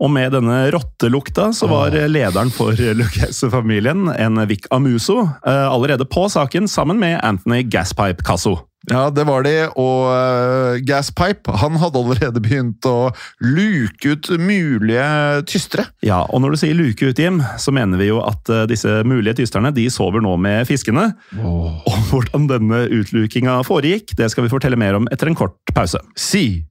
[0.01, 6.25] Og med denne rottelukta så var lederen for Lucchese-familien, en Vic Amuso, eh, allerede på
[6.33, 8.57] saken sammen med Anthony Gaspipe Casso.
[8.91, 9.55] Ja, det var de.
[9.79, 13.13] og uh, Gaspipe han hadde allerede begynt å
[13.45, 15.07] luke ut mulige
[15.51, 15.87] tystere.
[16.07, 19.01] Ja, og når du sier luke ut, Jim, så mener vi jo at uh, disse
[19.07, 21.13] mulige tysterne de sover nå med fiskene.
[21.39, 26.03] Og hvordan denne utlukinga foregikk, det skal vi fortelle mer om etter en kort pause.
[26.19, 26.65] Si!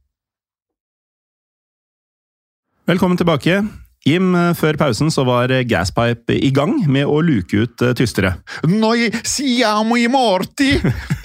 [2.90, 3.62] Velkommen tilbake.
[4.08, 8.36] Jim, eh, før pausen så var Gaspipe i gang med å luke ut eh, tystere.
[8.70, 10.76] Noi siamo i morti!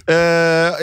[0.04, 0.82] Eh,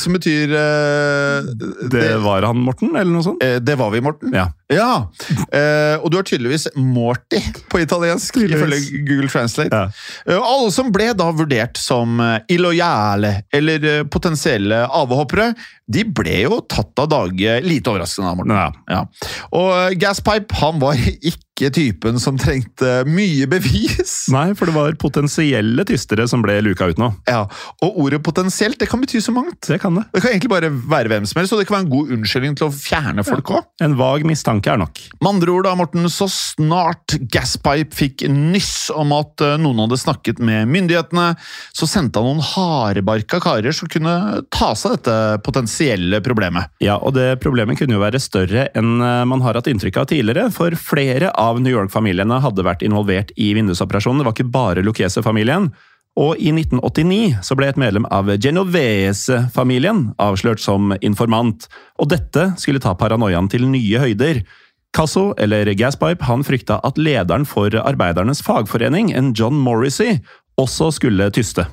[0.00, 1.48] som betyr eh,
[1.92, 3.42] Det var han, Morten, eller noe sånt?
[3.44, 4.32] eh, det var vi, Morten.
[4.32, 4.46] Ja.
[4.74, 5.06] Ja,
[5.54, 9.70] eh, og du har tydeligvis Morty på italiensk, ifølge Google Translate.
[9.70, 9.88] Ja.
[10.26, 15.52] Eh, alle som ble da vurdert som eh, illojale eller eh, potensielle avhoppere,
[15.86, 18.30] de ble jo tatt av dage lite overraskende.
[18.30, 18.54] da, Morten.
[18.56, 18.68] Ja.
[18.90, 19.30] Ja.
[19.56, 20.98] Og Gaspipe han var
[21.32, 24.26] ikke typen som trengte mye bevis.
[24.34, 27.12] Nei, for det var potensielle tystere som ble luka ut nå.
[27.30, 27.44] Ja,
[27.84, 29.60] Og ordet potensielt det kan bety så mangt.
[29.68, 30.04] Det kan det.
[30.12, 32.56] Det kan egentlig bare være hvem som helst, og det kan være en god unnskyldning
[32.58, 33.68] til å fjerne folk òg.
[33.84, 34.98] En vag mistanke er nok.
[35.20, 40.00] Med andre ord, da, Morten, så snart Gaspipe fikk nyss om at eh, noen hadde
[40.00, 41.30] snakket med myndighetene,
[41.76, 44.16] så sendte han noen hardbarka karer som kunne
[44.54, 46.72] ta seg dette potensielle problemet.
[46.82, 50.10] Ja, og det problemet kunne jo være større enn eh, man har hatt inntrykk av
[50.10, 54.22] tidligere, for flere av New York-familiene hadde vært involvert i vindusoperasjonen.
[54.22, 55.70] Det var ikke bare Lucchese-familien.
[56.20, 61.66] Og i 1989 så ble et medlem av Genovese-familien avslørt som informant.
[61.98, 64.44] Og dette skulle ta paranoiaen til nye høyder.
[64.94, 70.20] Casso, eller Gaspipe, han frykta at lederen for arbeidernes fagforening, en John Morrissey,
[70.60, 71.66] også skulle tyste.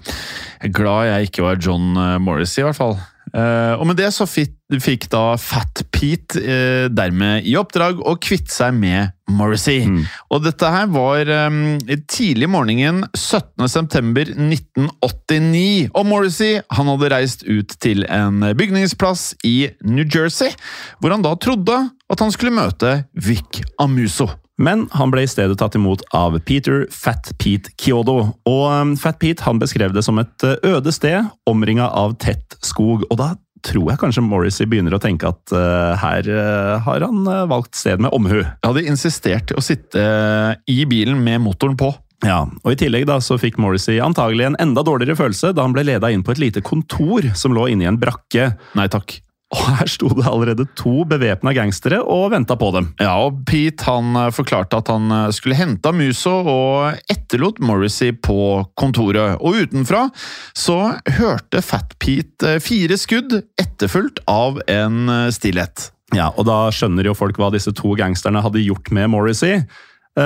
[0.58, 2.98] Jeg er glad jeg ikke var John eh, Morrissey, i hvert fall.
[3.32, 8.16] Eh, og med det så fikk, fikk da Fat Pete uh, dermed i oppdrag å
[8.20, 9.86] kvitte seg med Morrissey.
[10.32, 11.78] Og dette her var um,
[12.12, 13.68] tidlig morgenen 17.
[13.72, 15.92] september 1989.
[15.96, 20.52] Og Morrissey han hadde reist ut til en bygningsplass i New Jersey,
[21.00, 21.78] hvor han da trodde
[22.12, 24.28] at han skulle møte Vic Amuso.
[24.62, 28.18] Men han ble i stedet tatt imot av Peter Fat Pete Kyodo.
[28.50, 32.60] Og um, Fat Pete han beskrev det som et uh, øde sted, omringa av tett
[32.66, 33.08] skog.
[33.10, 33.34] Og da
[33.66, 37.78] tror jeg kanskje Morrissey begynner å tenke at uh, her uh, har han uh, valgt
[37.78, 38.40] sted med omhu.
[38.42, 40.06] Jeg hadde insistert å sitte
[40.70, 41.92] i bilen med motoren på.
[42.22, 45.74] Ja, og I tillegg da så fikk Morrissey antagelig en enda dårligere følelse da han
[45.74, 48.52] ble leda inn på et lite kontor som lå inne i en brakke.
[48.78, 49.18] Nei takk.
[49.52, 52.88] Og her sto det allerede to bevæpna gangstere og venta på dem.
[53.02, 58.16] Ja, og Pete han eh, forklarte at han eh, skulle hente Amuso og etterlot Morrissey
[58.16, 59.42] på kontoret.
[59.44, 60.06] Og utenfra
[60.56, 65.90] så hørte Fat Pete eh, fire skudd, etterfulgt av en stillhet.
[66.16, 69.64] Ja, og da skjønner jo folk hva disse to gangsterne hadde gjort med Morrissey.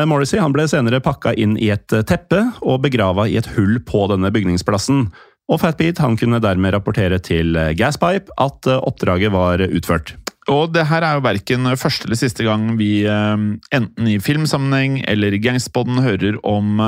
[0.10, 4.08] Morrissey han ble senere pakka inn i et teppe og begrava i et hull på
[4.10, 5.04] denne bygningsplassen.
[5.52, 10.16] Og Fatbeat han kunne dermed rapportere til eh, Gaspipe at eh, oppdraget var utført.
[10.52, 13.46] Og det her er jo verken første eller siste gang vi eh,
[13.78, 16.82] enten i filmsammenheng eller i Gangspodden hører om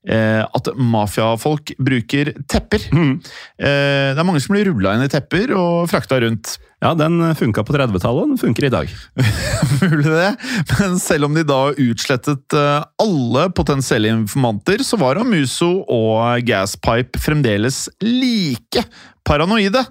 [0.00, 2.86] at mafiafolk bruker tepper.
[2.88, 3.18] Mm.
[3.60, 6.54] Det er mange som blir rulla inn i tepper og frakta rundt.
[6.80, 8.92] Ja, den funka på 30-tallet, den funker i dag.
[9.82, 10.30] Mulig det,
[10.78, 17.20] men selv om de da utslettet eh, alle potensielle informanter, så var Amuso og Gaspipe
[17.20, 18.86] fremdeles like
[19.28, 19.84] paranoide.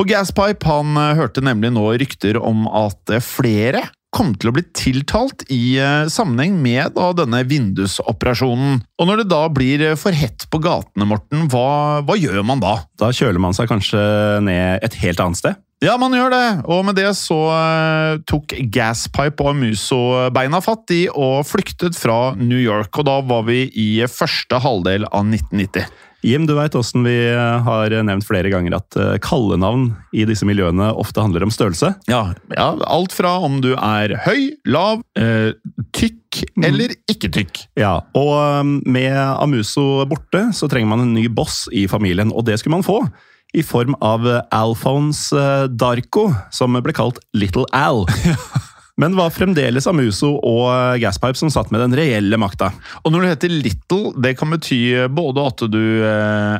[0.00, 4.54] Og Gaspipe han eh, hørte nemlig nå rykter om at eh, flere kom til å
[4.56, 8.80] bli tiltalt i eh, sammenheng med da, denne vindusoperasjonen.
[8.98, 12.62] Og når det da blir eh, for hett på gatene, Morten, hva, hva gjør man
[12.62, 12.78] da?
[13.00, 14.00] Da kjøler man seg kanskje
[14.46, 15.60] ned et helt annet sted.
[15.80, 20.00] Ja, man gjør det, og med det så eh, tok Gaspipe og Amuso
[20.34, 25.08] beina fatt i og flyktet fra New York, og da var vi i første halvdel
[25.08, 25.88] av 1990.
[26.20, 27.14] Jim, du veit åssen vi
[27.64, 31.94] har nevnt flere ganger at eh, kallenavn i disse miljøene ofte handler om størrelse.
[32.12, 35.56] Ja, ja, alt fra om du er høy, lav, eh,
[35.96, 37.64] tykk eller ikke tykk.
[37.80, 42.60] Ja, og med Amuso borte, så trenger man en ny boss i familien, og det
[42.60, 43.00] skulle man få.
[43.54, 48.04] I form av Alphonse eh, Darko, som ble kalt Little Al.
[49.00, 52.68] Men var fremdeles Amuso og Gaspipe som satt med den reelle makta.
[53.02, 54.80] Og når du heter little, det kan bety
[55.16, 56.58] både at du eh,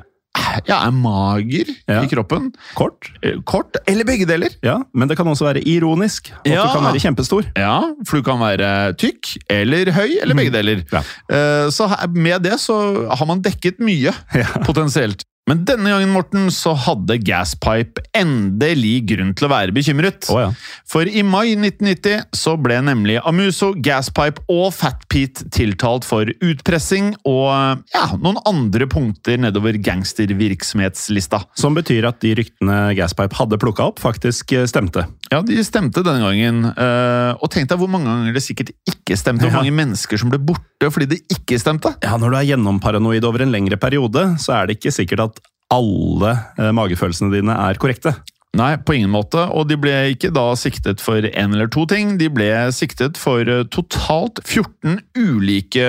[0.71, 2.01] ja, er mager Ja.
[2.01, 2.49] i kroppen,
[2.79, 4.55] Kort, eh, kort, eller begge deler.
[4.65, 6.33] ja, men det kan også være ironisk.
[6.41, 6.65] At Ja.
[6.65, 7.45] du kan være kjempestor.
[7.59, 7.77] Ja,
[8.09, 10.83] for du kan være tykk eller høy, eller begge deler.
[10.91, 11.03] Ja.
[11.29, 14.15] Eh, Så med det så har man dekket mye,
[14.65, 15.27] potensielt.
[15.51, 20.29] Men denne gangen, Morten, så hadde Gaspipe endelig grunn til å være bekymret.
[20.31, 20.51] Oh, ja.
[20.87, 27.17] For i mai 1990 så ble nemlig Amuso, Gaspipe og Fat Pete tiltalt for utpressing
[27.27, 31.43] og ja, noen andre punkter nedover gangstervirksomhetslista.
[31.59, 35.09] Som betyr at de ryktene Gaspipe hadde plukka opp, faktisk eh, stemte.
[35.35, 36.63] Ja, de stemte denne gangen.
[36.71, 39.49] eh, Og tenk deg hvor mange ganger det sikkert ikke stemte.
[39.49, 41.91] Hvor mange mennesker som ble borte fordi det ikke stemte.
[42.07, 45.40] Ja, Når du er gjennomparanoid over en lengre periode, så er det ikke sikkert at
[45.71, 48.15] alle eh, magefølelsene dine er korrekte.
[48.59, 49.45] Nei, på ingen måte.
[49.55, 52.17] Og de ble ikke da siktet for én eller to ting.
[52.19, 55.85] De ble siktet for eh, totalt 14 ulike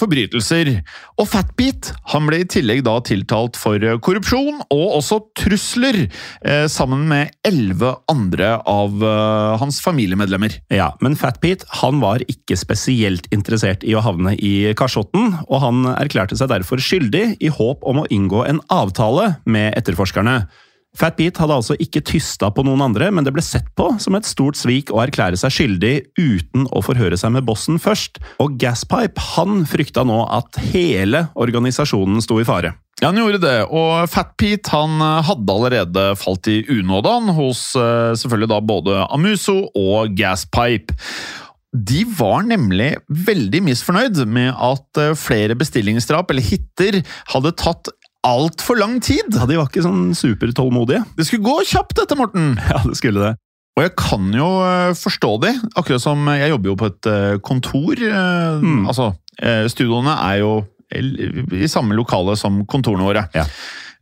[0.00, 0.70] forbrytelser.
[1.20, 6.06] Og Fatbeat han ble i tillegg da tiltalt for eh, korrupsjon og også trusler,
[6.48, 10.56] eh, sammen med elleve andre av eh, hans familiemedlemmer.
[10.72, 15.60] Ja, Men Fat Pete han var ikke spesielt interessert i å havne i kasjotten, og
[15.60, 20.38] han erklærte seg derfor skyldig i håp om å inngå en avtale med etterforskerne.
[20.96, 24.16] Fat Pete hadde altså ikke tysta på noen andre, men det ble sett på som
[24.16, 28.56] et stort svik å erklære seg skyldig uten å forhøre seg med bossen først, og
[28.60, 32.72] Gaspipe han frykta nå at hele organisasjonen sto i fare.
[32.98, 37.68] Ja, han gjorde det, og Fat Pete han eh, hadde allerede falt i unåde hos
[37.78, 40.96] eh, selvfølgelig da både Amuso og Gaspipe.
[41.68, 47.92] De var nemlig veldig misfornøyd med at eh, flere bestillingsdrap, eller hitter, hadde tatt
[48.26, 49.28] altfor lang tid.
[49.34, 51.04] Ja, De var ikke sånn supertålmodige.
[51.18, 52.56] Det skulle gå kjapt, dette, Morten!
[52.70, 53.34] Ja, det skulle det.
[53.78, 57.36] Og jeg kan jo eh, forstå de, akkurat som jeg jobber jo på et eh,
[57.46, 57.94] kontor.
[57.94, 58.88] eh, Mm.
[58.90, 59.12] Altså,
[59.70, 63.26] studioene er jo i i samme lokale som kontorene våre.
[63.36, 63.44] Ja.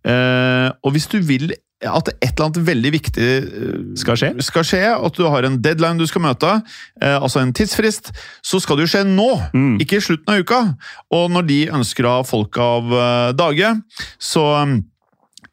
[0.07, 1.51] Eh, og hvis du vil
[1.85, 4.31] at et eller annet veldig viktig eh, Skal skje?
[4.43, 6.55] skal skje, at du har en deadline du skal møte,
[7.03, 9.77] eh, altså en tidsfrist, så skal det jo skje nå, Mm.
[9.85, 10.61] ikke i slutten av uka.
[11.13, 13.75] Og når de ønsker å ha folk av eh, dage,
[14.19, 14.45] så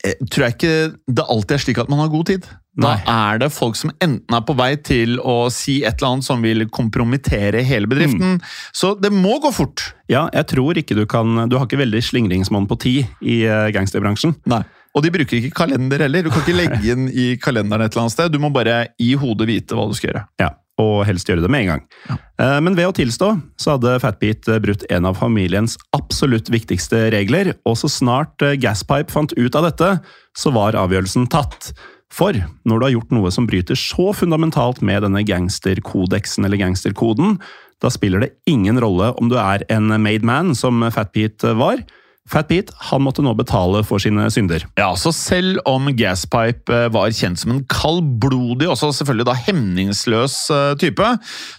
[0.04, 0.76] eh, tror jeg ikke
[1.20, 2.48] det alltid er slik at man har god tid.
[2.74, 3.02] Da Nei.
[3.06, 6.42] er det folk som enten er på vei til å si et eller annet som
[6.42, 8.40] vil kompromittere hele bedriften.
[8.74, 9.92] Så det må gå fort.
[10.10, 13.44] Ja, jeg tror ikke du kan Du har ikke veldig slingringsmonn på tid i
[13.76, 14.34] gangsterbransjen.
[14.42, 14.66] gangsterbransjen.
[14.94, 16.26] Og de bruker ikke kalender heller.
[16.26, 18.34] Du kan ikke legge inn i kalenderen et eller annet sted.
[18.34, 20.26] Du må bare i hodet vite hva du skal gjøre.
[20.42, 20.52] Ja,
[20.82, 21.82] og helst gjøre det med en gang.
[22.10, 22.18] Ja.
[22.66, 23.30] Men ved å tilstå
[23.62, 29.14] så hadde Fatbeat brutt en av familiens absolutt viktigste regler, og så snart eh, Gaspipe
[29.14, 29.90] fant ut av dette,
[30.38, 31.72] så var avgjørelsen tatt.
[32.14, 32.38] For
[32.70, 37.40] når du har gjort noe som bryter så fundamentalt med denne gangsterkodeksen eller gangsterkoden,
[37.82, 41.82] da spiller det ingen rolle om du er en made man, som Fatbeat var.
[42.30, 44.64] Fatbeat han måtte nå betale for sine synder.
[44.80, 50.38] Ja, så selv om Gaspipe eh, var kjent som en kaldblodig, også selvfølgelig da hemningsløs
[50.56, 51.10] eh, type,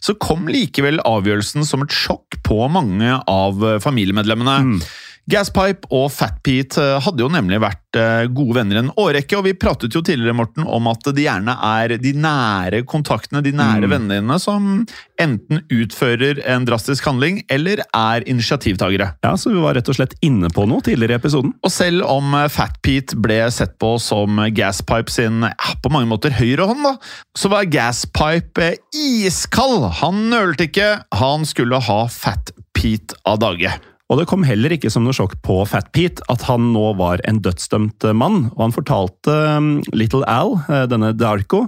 [0.04, 4.60] så kom likevel avgjørelsen som et sjokk på mange av familiemedlemmene.
[4.64, 5.03] familiemedlemmene.
[5.30, 9.46] Gaspipe og Fat Pete eh, hadde jo nemlig vært eh, gode venner en årrekke, og
[9.46, 13.88] vi pratet jo tidligere Morten, om at det gjerne er de nære kontaktene, de nære
[13.88, 14.84] vennene dine, som
[15.20, 19.14] enten utfører en drastisk handling, eller er initiativtagere.
[19.24, 21.54] Ja, Så vi var rett og slett inne på noe tidligere i episoden.
[21.64, 26.08] Og selv om Fatpete Fat Pete ble sett på som Gaspipe sin ja, på mange
[26.10, 26.94] måter høyrehånd, da,
[27.36, 29.88] så var Gaspipe eh, iskald!
[30.02, 30.90] Han nølte ikke,
[31.20, 33.72] han skulle ha Fat Pete av dage.
[34.12, 37.22] Og det kom heller ikke som noe sjokk på Fat Pete at han nå var
[37.24, 41.64] en dødsdømt mann, og han fortalte um, Little Al, eh, denne Darko,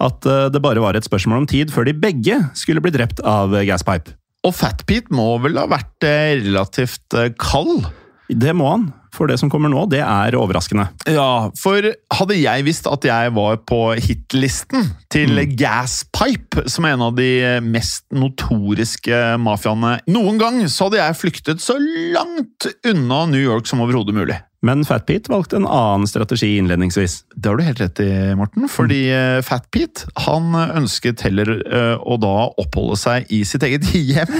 [0.00, 3.22] at eh, det bare var et spørsmål om tid før de begge skulle bli drept
[3.26, 4.14] av eh, Gaspipe.
[4.46, 7.90] Og Fat Pete må vel ha vært eh, relativt eh, kald?
[8.30, 10.86] Det må han, for det som kommer nå, det er overraskende.
[11.10, 15.56] Ja, for hadde jeg visst at jeg var på hitlisten til Mm.
[15.58, 17.30] Gaspipe, som er en av de
[17.64, 23.82] mest notoriske mafiaene noen gang, så hadde jeg flyktet så langt unna New York som
[23.82, 24.38] overhodet mulig.
[24.66, 27.22] Men Fat Pete valgte en annen strategi innledningsvis.
[27.32, 28.66] Det har du helt rett i, Morten.
[28.68, 33.88] Fordi eh, Fat Pete han ønsket heller eh, å da oppholde seg i sitt eget
[34.10, 34.34] hjem.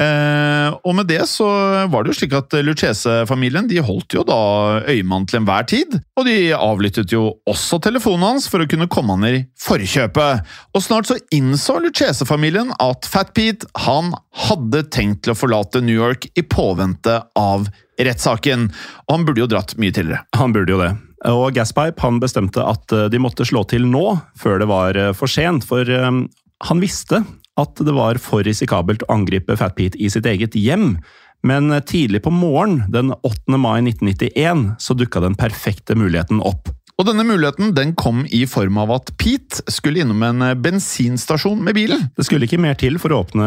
[0.00, 1.46] Eh, og med det så
[1.92, 4.40] var det jo slik at Lucchese-familien de holdt jo da
[4.88, 5.98] øyemann til enhver tid.
[6.16, 10.56] Og de avlyttet jo også telefonen hans for å kunne komme han i forkjøpet.
[10.72, 14.14] Og snart så innså Lucchese-familien at Fat Pete han
[14.48, 17.68] hadde tenkt til å forlate New York i påvente av
[17.98, 18.68] rettssaken.
[19.06, 20.24] Og han burde jo dratt mye tidligere.
[20.38, 20.92] Han burde jo det.
[21.30, 24.04] Og Gaspipe han bestemte at eh, de måtte slå til nå,
[24.40, 25.64] før det var eh, for sent.
[25.68, 26.20] For eh,
[26.68, 27.24] han visste
[27.60, 30.98] at det var for risikabelt å angripe Fat Pete i sitt eget hjem.
[31.44, 33.58] Men tidlig på morgenen den 8.
[33.60, 36.70] mai 1991 så dukka den perfekte muligheten opp.
[36.94, 41.76] Og denne muligheten den kom i form av at Pete skulle innom en bensinstasjon med
[41.76, 42.06] bilen.
[42.16, 43.46] Det skulle ikke mer til for å åpne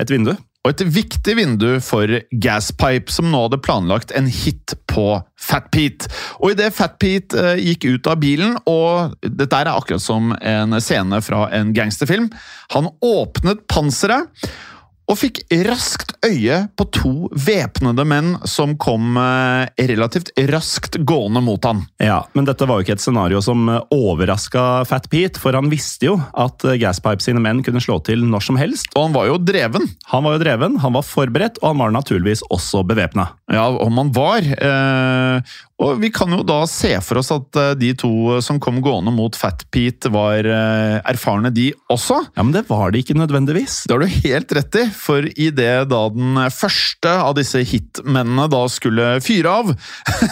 [0.00, 0.34] et vindu.
[0.66, 2.10] Og et viktig vindu for
[2.42, 5.04] Gaspipe, som nå hadde planlagt en hit på
[5.38, 6.10] Fat Pete.
[6.40, 10.80] Og idet Fat Pete eh, gikk ut av bilen, og dette er akkurat som en
[10.82, 12.32] scene fra en gangsterfilm,
[12.74, 14.26] han åpnet panseret
[15.06, 21.62] og fikk raskt øye på to væpnede menn som kom eh, relativt raskt gående mot
[21.68, 21.84] han.
[22.02, 26.10] Ja, Men dette var jo ikke et scenario som overraska Fat Pete, for han visste
[26.10, 28.90] jo at Gaspipe sine menn kunne slå til når som helst.
[28.96, 29.86] Og han var jo dreven.
[30.10, 33.30] Han var jo dreven, han var forberedt, og han var naturligvis også bevæpna.
[33.52, 34.42] Ja, om han var.
[34.42, 38.80] Eh, og vi kan jo da se for oss at eh, de to som kom
[38.84, 42.22] gående mot Fat Pete, var eh, erfarne, de også.
[42.36, 43.82] Ja, men det var de ikke nødvendigvis.
[43.84, 48.64] Det har du helt rett i, for idet da den første av disse hitmennene da
[48.72, 49.74] skulle fyre av,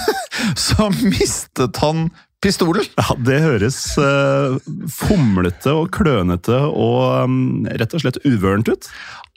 [0.66, 2.08] så mistet han
[2.44, 2.86] pistolen.
[3.00, 4.56] Ja, Det høres uh,
[4.92, 8.88] fomlete og klønete og um, rett og slett uvørent ut.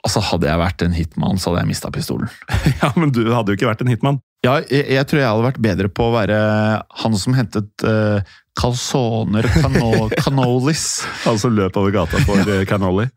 [0.06, 2.30] Altså, Hadde jeg vært en hitman, så hadde jeg mista pistolen.
[2.82, 4.20] Ja, Men du hadde jo ikke vært en hitman.
[4.46, 6.38] Ja, jeg, jeg tror jeg hadde vært bedre på å være
[7.02, 8.20] han som hentet uh,
[8.58, 10.86] calzoner cano canolis.
[11.26, 13.08] Som løp over gata for uh, cannoli.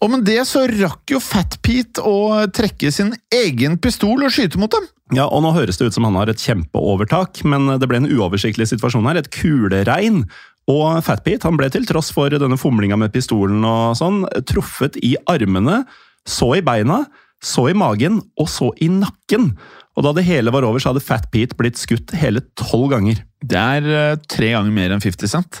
[0.00, 4.60] Og med det så rakk jo Fat Pete å trekke sin egen pistol og skyte
[4.60, 4.86] mot dem.
[5.12, 8.08] Ja, og Nå høres det ut som han har et kjempeovertak, men det ble en
[8.08, 9.20] uoversiktlig situasjon her.
[9.20, 10.22] Et kuleregn.
[10.70, 14.96] Og Fat Pete han ble til tross for denne fomlinga med pistolen og sånn, truffet
[15.04, 15.82] i armene,
[16.28, 17.02] så i beina,
[17.44, 19.52] så i magen og så i nakken.
[20.00, 23.18] Og da det hele var over, så hadde Fat Pete blitt skutt hele tolv ganger.
[23.44, 25.58] Det er eh, tre ganger mer enn 50 Cent.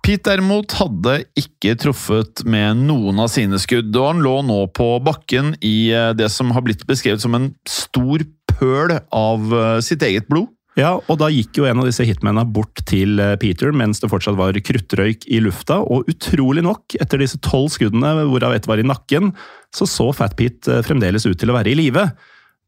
[0.00, 4.86] Pete derimot hadde ikke truffet med noen av sine skudd, og han lå nå på
[5.04, 10.06] bakken i eh, det som har blitt beskrevet som en stor pøl av eh, sitt
[10.06, 10.48] eget blod.
[10.78, 14.38] Ja, og da gikk jo en av disse hitmennene bort til Peter mens det fortsatt
[14.38, 18.86] var kruttrøyk i lufta, og utrolig nok, etter disse tolv skuddene, hvorav ett var i
[18.86, 19.34] nakken,
[19.74, 22.06] så så Fat Pete fremdeles ut til å være i live.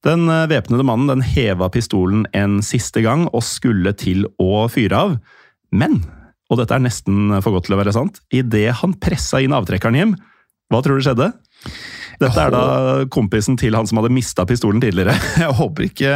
[0.06, 4.96] Den eh, væpnede mannen den heva pistolen en siste gang og skulle til å fyre
[4.96, 5.18] av,
[5.70, 6.00] men,
[6.50, 9.98] og dette er nesten for godt til å være sant, idet han pressa inn avtrekkeren
[9.98, 10.16] hjem,
[10.70, 11.32] hva tror du skjedde?
[12.20, 12.64] Dette er da
[13.12, 15.14] kompisen til han som hadde mista pistolen tidligere.
[15.44, 16.14] Jeg håper ikke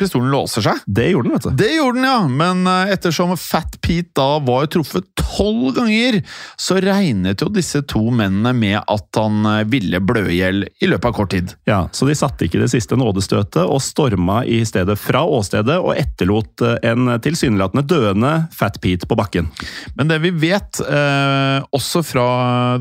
[0.00, 0.82] pistolen låser seg.
[0.86, 1.54] Det gjorde den, vet du.
[1.62, 6.18] Det gjorde den, ja, men eh, ettersom Fat Pete da var truffet tolv ganger,
[6.60, 10.90] så regnet jo disse to mennene med at han eh, ville blø i hjel i
[10.90, 11.54] løpet av kort tid.
[11.68, 15.94] Ja, Så de satte ikke det siste nådestøtet og storma i stedet fra åstedet og
[15.96, 19.48] etterlot eh, en tilsynelatende døende Fat Pete på bakken.
[19.96, 22.28] Men det vi vet, eh, også fra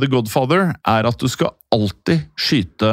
[0.01, 2.91] The Godfather, er at du skal alltid skyte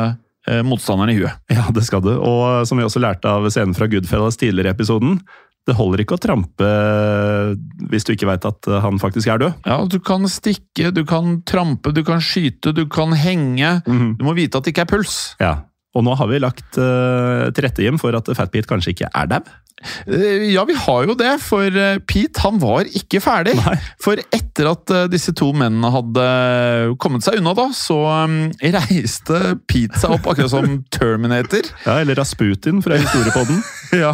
[0.48, 1.36] eh, motstanderen i huet.
[1.58, 2.14] Ja, det skal du.
[2.16, 5.20] Og som vi også lærte av scenen fra Goodfellas tidligere i episoden,
[5.68, 6.66] det holder ikke å trampe
[7.92, 9.66] hvis du ikke veit at han faktisk er død.
[9.68, 13.74] Ja, Du kan stikke, du kan trampe, du kan skyte, du kan henge.
[13.84, 15.18] Du må vite at det ikke er puls.
[15.42, 15.58] Ja.
[15.96, 19.10] Og nå har vi lagt uh, til rette hjem for at Fat Pete kanskje ikke
[19.12, 19.42] er dau.
[20.06, 23.54] Eh, Ja, vi har jo det, for eh, Pete han var ikke ferdig.
[23.60, 23.76] Nei.
[24.02, 26.24] For etter at eh, disse to mennene hadde
[27.02, 27.98] kommet seg unna, da, så
[28.62, 31.68] reiste Pete seg opp, akkurat som Terminator.
[31.86, 33.62] Ja, eller Rasputin fra historiepodden.
[33.98, 34.12] Ja,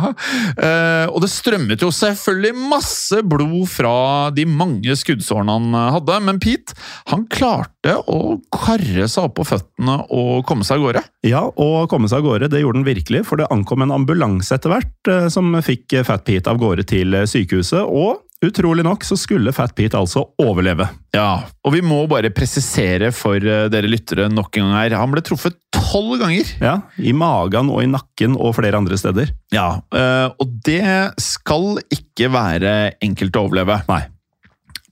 [0.54, 3.94] eh, og det strømmet jo selvfølgelig masse blod fra
[4.34, 6.76] de mange skuddsårene han hadde, men Pete
[7.10, 11.04] han klarte å karre seg opp på føttene og komme seg av gårde.
[11.26, 14.56] Ja, og komme seg av gårde, det gjorde han virkelig, for det ankom en ambulanse
[14.56, 19.04] etter hvert eh, som fikk Fat Pete av gårde til eh, sykehuset, og utrolig nok
[19.06, 20.86] så skulle Fat Pete altså overleve.
[21.14, 24.96] Ja, og vi må bare presisere for eh, dere lyttere nok en gang her.
[25.00, 26.50] Han ble truffet tolv ganger.
[26.62, 29.32] Ja, I magen og i nakken og flere andre steder.
[29.54, 32.74] Ja, eh, og det skal ikke være
[33.04, 33.80] enkelt å overleve.
[33.90, 34.02] Nei.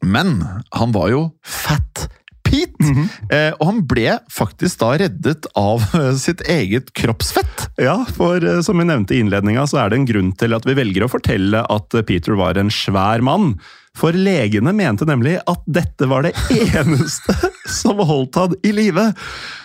[0.03, 0.41] Men
[0.75, 2.09] han var jo Fat
[2.53, 7.69] Pete, eh, og han ble faktisk da reddet av eh, sitt eget kroppsfett.
[7.81, 10.69] Ja, for eh, som vi nevnte i innledninga, så er det en grunn til at
[10.69, 13.55] vi velger å fortelle at eh, Peter var en svær mann.
[13.99, 17.35] For legene mente nemlig at dette var det eneste
[17.81, 19.05] som holdt han i live.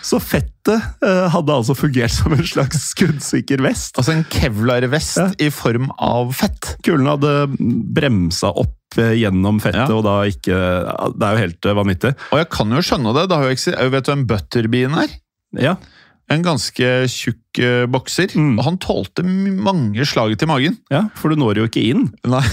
[0.04, 3.96] Så fettet eh, hadde altså fungert som en slags skuddsikker vest.
[3.98, 5.28] Altså en kevlar-vest Ja.
[5.40, 6.74] i form av fett.
[6.84, 7.32] Kulen hadde
[7.96, 9.96] bremsa opp eh, gjennom fettet, Ja.
[9.96, 10.58] og da ikke
[11.16, 12.12] Det er jo helt eh, vanvittig.
[12.32, 13.26] Og jeg kan jo skjønne det.
[13.32, 15.16] det har jo vet du hvem butterbean er?
[15.56, 15.78] Ja,
[16.32, 18.34] En ganske tjukk eh, bokser.
[18.36, 18.56] Mm.
[18.58, 20.78] Og han tålte mange slag til magen.
[20.92, 22.08] ja, for du når jo ikke inn.
[22.28, 22.44] Nei.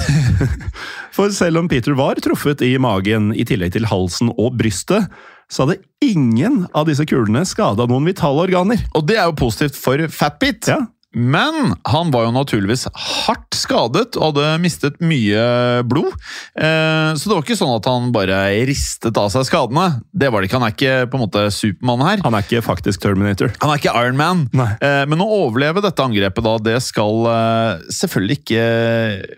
[1.15, 5.07] For selv om Peter var truffet i magen, i tillegg til halsen og brystet,
[5.47, 8.82] så hadde ingen av disse kulene skada noen vitale organer.
[8.97, 10.71] Og det er jo positivt for Fatbit.
[10.73, 10.82] Ja,
[11.16, 15.41] Men han var jo naturligvis hardt skadet og hadde mistet mye
[15.88, 16.11] blod.
[16.59, 20.01] Eh, så det var ikke sånn at han bare ristet av seg skadene.
[20.11, 20.59] Det var det ikke.
[20.59, 22.24] Han er ikke på en måte Supermann her.
[22.26, 23.53] Han er ikke faktisk Terminator.
[23.63, 24.45] Han er ikke Iron Man.
[24.55, 24.70] Nei.
[24.84, 28.66] Eh, men å overleve dette angrepet, da, det skal eh, selvfølgelig ikke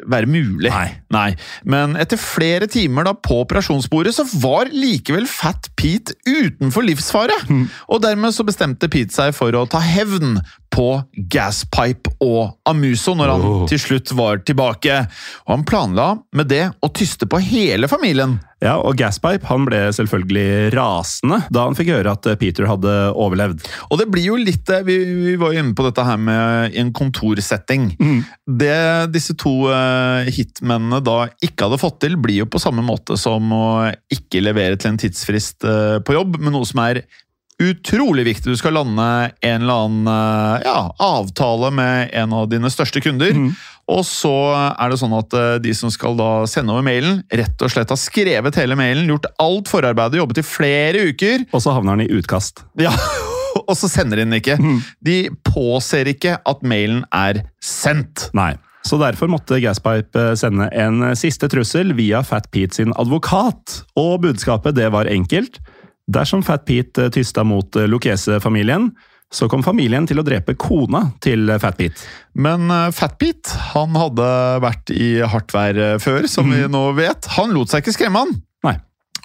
[0.09, 0.73] være mulig.
[1.13, 1.30] Nei.
[1.67, 7.38] Men etter flere timer da på operasjonsbordet, så var likevel Fat Pete utenfor livsfare.
[7.88, 10.39] Og dermed så bestemte Pete seg for å ta hevn
[10.74, 10.89] på
[11.32, 13.63] Gaspipe og Amuso når han Oh.
[13.70, 14.99] til slutt var tilbake.
[15.47, 18.39] Og han planla med det å tyste på hele familien.
[18.57, 23.61] Ja, og Gaspipe han ble selvfølgelig rasende da han fikk høre at Peter hadde overlevd.
[23.91, 24.95] Og det blir jo litt eh, Vi,
[25.28, 27.91] vi var jo inne på dette her med en kontorsetting.
[28.49, 28.80] Det
[29.13, 33.45] disse to eh, hitmennene da ikke hadde fått til, blir jo på samme måte som
[33.53, 33.68] å
[34.13, 37.03] ikke levere til en tidsfrist eh, på jobb, men noe som er
[37.64, 38.51] utrolig viktig.
[38.51, 43.34] Du skal lande en eller annen eh, ja, avtale med en av dine største kunder.
[43.88, 47.64] Og så er det sånn at eh, de som skal da sende over mailen, rett
[47.64, 51.47] og slett har skrevet hele mailen, gjort alt forarbeidet, jobbet i flere uker.
[51.51, 52.66] Og så havner den i utkast.
[52.82, 52.93] Ja,
[53.64, 54.60] og så sender de den ikke.
[54.99, 58.30] De påser ikke at mailen er sendt.
[58.38, 58.53] Nei.
[58.88, 63.82] Så derfor måtte Gaspipe sende en siste trussel via Fat Pete sin advokat.
[63.99, 65.60] Og budskapet det var enkelt.
[66.08, 68.91] Dersom Fat Pete tysta mot Lucchese-familien,
[69.34, 71.99] så kom familien til å drepe kona til Fat Pete.
[72.39, 74.28] Men eh, Fat Pete han hadde
[74.64, 77.28] vært i hardt vær eh, før, som vi nå vet.
[77.36, 78.36] Han lot seg ikke skremme, han.
[78.68, 78.78] Nei.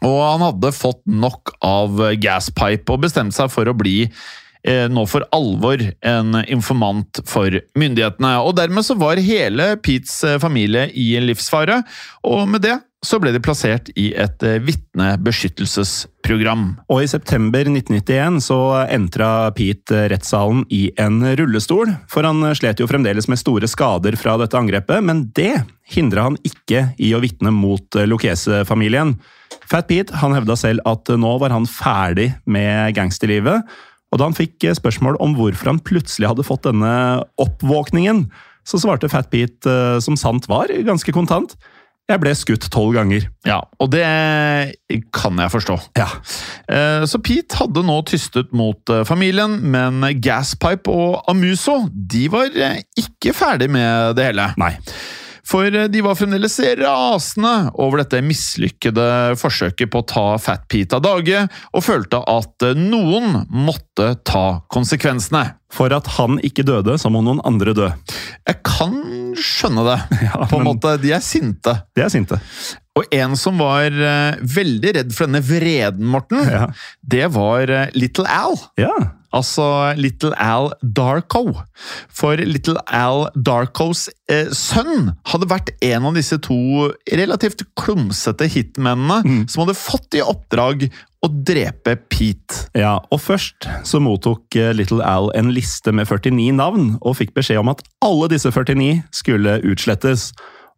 [0.03, 4.89] Og han hadde fått nok av eh, gaspipe og bestemte seg for å bli eh,
[4.91, 8.35] nå for alvor en informant for myndighetene.
[8.43, 11.85] Og dermed så var hele Petes eh, familie i livsfare,
[12.27, 16.79] og med det så ble de plassert i et eh, vitnebeskyttelsesprogram.
[16.87, 22.91] Og i september 1991 så entra Pete rettssalen i en rullestol, for han slet jo
[22.91, 27.51] fremdeles med store skader fra dette angrepet, men det hindra han ikke i å vitne
[27.55, 29.17] mot Lucchese-familien.
[29.69, 33.59] Fat Pete han hevda selv at nå var han ferdig med gangsterlivet,
[34.13, 36.95] og da han fikk spørsmål om hvorfor han plutselig hadde fått denne
[37.41, 38.27] oppvåkningen,
[38.69, 41.57] så svarte Fat Pete, eh, som sant var, ganske kontant.
[42.13, 43.25] Jeg ble skutt tolv ganger.
[43.49, 44.05] Ja, og det
[45.17, 45.79] kan jeg forstå.
[45.97, 46.11] Ja.
[46.69, 52.53] Eh, Så Pete hadde nå tystet mot eh, familien, men Gaspipe og Amuso de var
[52.53, 54.51] eh, ikke ferdig med det hele.
[54.61, 54.75] Nei.
[55.49, 59.07] For eh, de var fremdeles rasende over dette mislykkede
[59.41, 61.41] forsøket på å ta Fat Pete av dage,
[61.75, 65.57] og følte at eh, noen måtte ta konsekvensene.
[65.73, 67.89] For at han ikke døde, så må noen andre dø.
[68.47, 68.95] Jeg kan
[69.41, 69.99] skjønne det.
[70.29, 71.75] Ja, på en måte, De er sinte.
[71.97, 72.39] De er sinte.
[72.99, 76.67] Og en som var eh, veldig redd for denne vreden, Morten, Ja.
[77.03, 78.59] det var Little Al.
[78.81, 78.93] Ja.
[79.33, 79.67] Altså
[79.99, 81.45] Little Al Darko.
[82.13, 89.47] For Little Al Darkos eh, sønn hadde vært en av disse to relativt klumsete hitmennene
[89.51, 90.89] som hadde fått i oppdrag
[91.23, 92.67] å drepe Pete.
[92.75, 97.35] Ja, og først så mottok eh, Little Al en liste med 49 navn, og fikk
[97.37, 100.33] beskjed om at alle disse 49 skulle utslettes.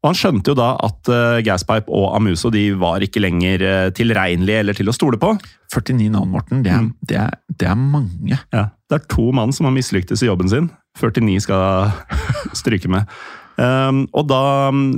[0.04, 3.92] Og Han skjønte jo da at uh, Gaspipe og Amuso de var ikke lenger uh,
[3.96, 5.30] tilregnelige eller til å stole på.
[5.72, 6.60] 49 navn, Morten.
[6.64, 6.90] Det er, mm.
[7.08, 8.36] det er, det er mange.
[8.52, 10.68] Ja, Det er to mann som har mislyktes i jobben sin.
[11.00, 11.88] 49 skal
[12.60, 13.08] stryke med.
[13.56, 14.42] Um, og da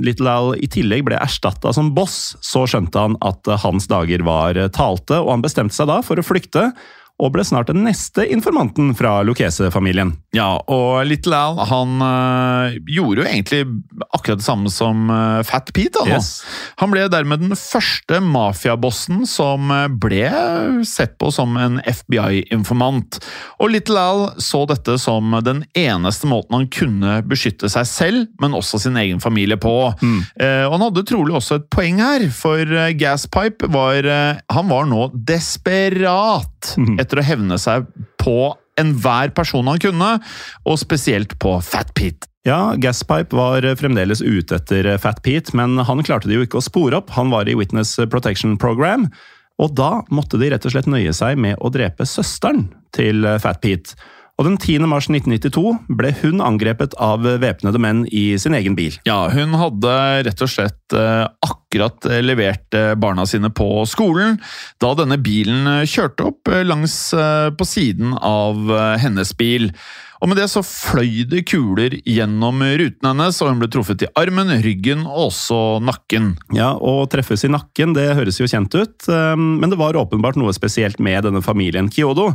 [0.03, 4.27] Little Al i tillegg ble erstatta som boss, så skjønte han at uh, hans dager
[4.27, 6.73] var talte, og han bestemte seg da for å flykte
[7.17, 10.11] og ble snart den neste informanten fra Lucchese-familien.
[10.37, 13.61] Ja, og Little Al han øh, gjorde jo egentlig
[14.11, 15.97] akkurat det samme som øh, Fat Pete.
[15.97, 16.43] Da, Yes.
[16.77, 20.29] Han ble dermed den første mafiabossen som eh, ble
[20.85, 23.17] sett på som en FBI-informant.
[23.63, 28.55] Og Little Al så dette som den eneste måten han kunne beskytte seg selv, men
[28.57, 29.73] også sin egen familie på.
[30.03, 30.21] Mm.
[30.37, 34.05] Eh, og han hadde trolig også et poeng her, for Gaspipe var
[34.53, 36.75] Han var nå desperat.
[36.77, 37.87] Mm etter å hevne seg
[38.19, 40.09] på enhver person han kunne,
[40.67, 42.29] og spesielt på Fat Pete.
[42.47, 46.67] Ja, Gaspipe var fremdeles ute etter Fat Pete, men han klarte det jo ikke å
[46.67, 47.09] spore opp.
[47.17, 49.09] Han var i Witness Protection Program,
[49.57, 53.59] og da måtte de rett og slett nøye seg med å drepe søsteren til Fat
[53.65, 53.97] Pete.
[54.37, 54.85] Og Den 10.
[54.85, 58.93] mars 1992 ble hun angrepet av væpnede menn i sin egen bil.
[59.09, 59.93] Ja, Hun hadde
[60.27, 64.37] rett og slett eh, akkurat levert eh, barna sine på skolen
[64.83, 66.99] da denne bilen eh, kjørte opp langs
[67.57, 68.69] på siden av
[69.01, 69.71] hennes bil.
[70.21, 74.11] Og Med det så fløy det kuler gjennom ruten hennes, og hun ble truffet i
[74.17, 76.31] armen, ryggen og også nakken.
[76.57, 80.55] Ja, Å treffes i nakken det høres jo kjent ut, men det var åpenbart noe
[80.57, 82.31] spesielt med denne familien Kyodo.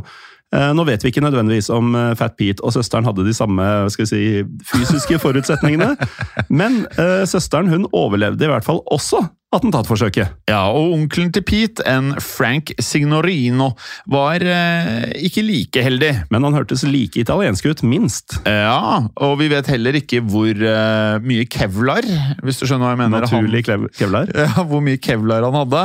[0.53, 3.65] Eh, nå vet vi ikke nødvendigvis om eh, Fat Pete og søsteren hadde de samme
[3.93, 5.95] si, fysiske forutsetningene,
[6.59, 9.23] men uh, søsteren hun overlevde i hvert fall også
[9.57, 10.35] attentatforsøket.
[10.49, 13.71] Ja, og onkelen til Pete, en Frank Signorino,
[14.11, 16.11] var eh, ikke like heldig.
[16.33, 18.37] Men han hørtes like italiensk ut, minst.
[18.47, 22.07] Ja, og vi vet heller ikke hvor eh, mye kevlar,
[22.43, 23.27] hvis du skjønner hva jeg mener.
[23.27, 24.33] Naturlig han, kevlar?
[24.43, 25.83] Ja, hvor mye kevlar han hadde.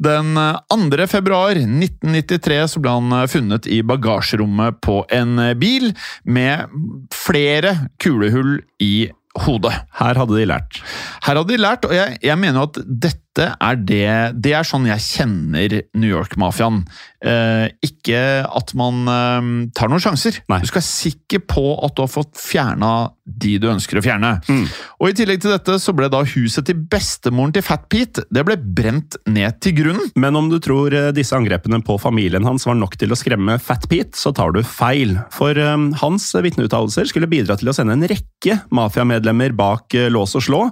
[0.00, 0.32] Den
[0.70, 0.98] 2.
[0.98, 5.92] Eh, februar 1993 så ble han eh, funnet i bagasjerommet på en eh, bil
[6.24, 6.68] med
[7.14, 9.08] flere kulehull i
[9.44, 9.74] hodet.
[10.00, 10.82] Her hadde de lært.
[11.26, 14.54] Her hadde de lært, og jeg, jeg mener jo at dette dette er det Det
[14.56, 16.82] er sånn jeg kjenner New York-mafiaen.
[17.18, 20.40] Eh, ikke at man eh, tar noen sjanser.
[20.50, 20.60] Nei.
[20.62, 24.38] Du skal være sikker på at du har fått fjerna de du ønsker å fjerne.
[24.48, 24.64] Mm.
[25.02, 28.44] Og I tillegg til dette så ble da huset til bestemoren til Fat Pete det
[28.46, 30.12] ble brent ned til grunnen.
[30.18, 33.58] Men om du tror eh, disse angrepene på familien hans var nok til å skremme
[33.62, 35.18] Fat Pete, så tar du feil.
[35.34, 40.34] For eh, hans vitneuttalelser skulle bidra til å sende en rekke mafiamedlemmer bak uh, lås
[40.38, 40.62] og slå.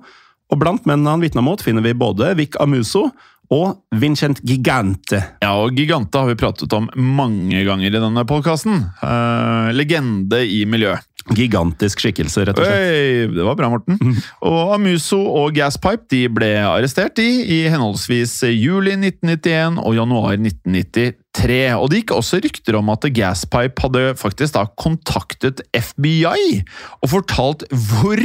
[0.52, 3.08] Og blant mennene han vitna mot, finner vi både Vic Amuso
[3.54, 5.20] og Vincent Gigante.
[5.42, 8.88] Ja, og Gigante har vi pratet om mange ganger i denne podkasten.
[9.02, 11.04] Uh, legende i miljøet.
[11.34, 12.84] Gigantisk skikkelse, rett og slett.
[12.86, 13.96] Øy, det var bra, Morten.
[13.98, 14.18] Mm.
[14.46, 21.58] Og Amuso og Gaspipe de ble arrestert i, i henholdsvis juli 1991 og januar 1993.
[21.80, 26.62] Og det gikk også rykter om at Gaspipe hadde faktisk da kontaktet FBI
[27.02, 28.22] og fortalt hvor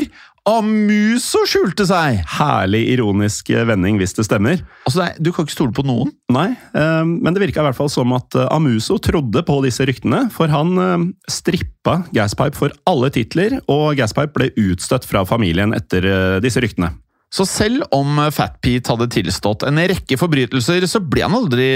[0.50, 2.24] Amuso skjulte seg!
[2.40, 4.64] Herlig ironisk vending, hvis det stemmer.
[4.90, 6.10] Altså, Du kan ikke stole på noen?
[6.34, 9.86] Nei, eh, men det virka i hvert fall som at eh, Amuso trodde på disse
[9.86, 10.24] ryktene.
[10.34, 16.10] For han eh, strippa Gaspipe for alle titler, og Gaspipe ble utstøtt fra familien etter
[16.42, 16.90] disse ryktene.
[17.32, 21.68] Så selv om Fat Pete hadde tilstått en rekke forbrytelser, så ble han aldri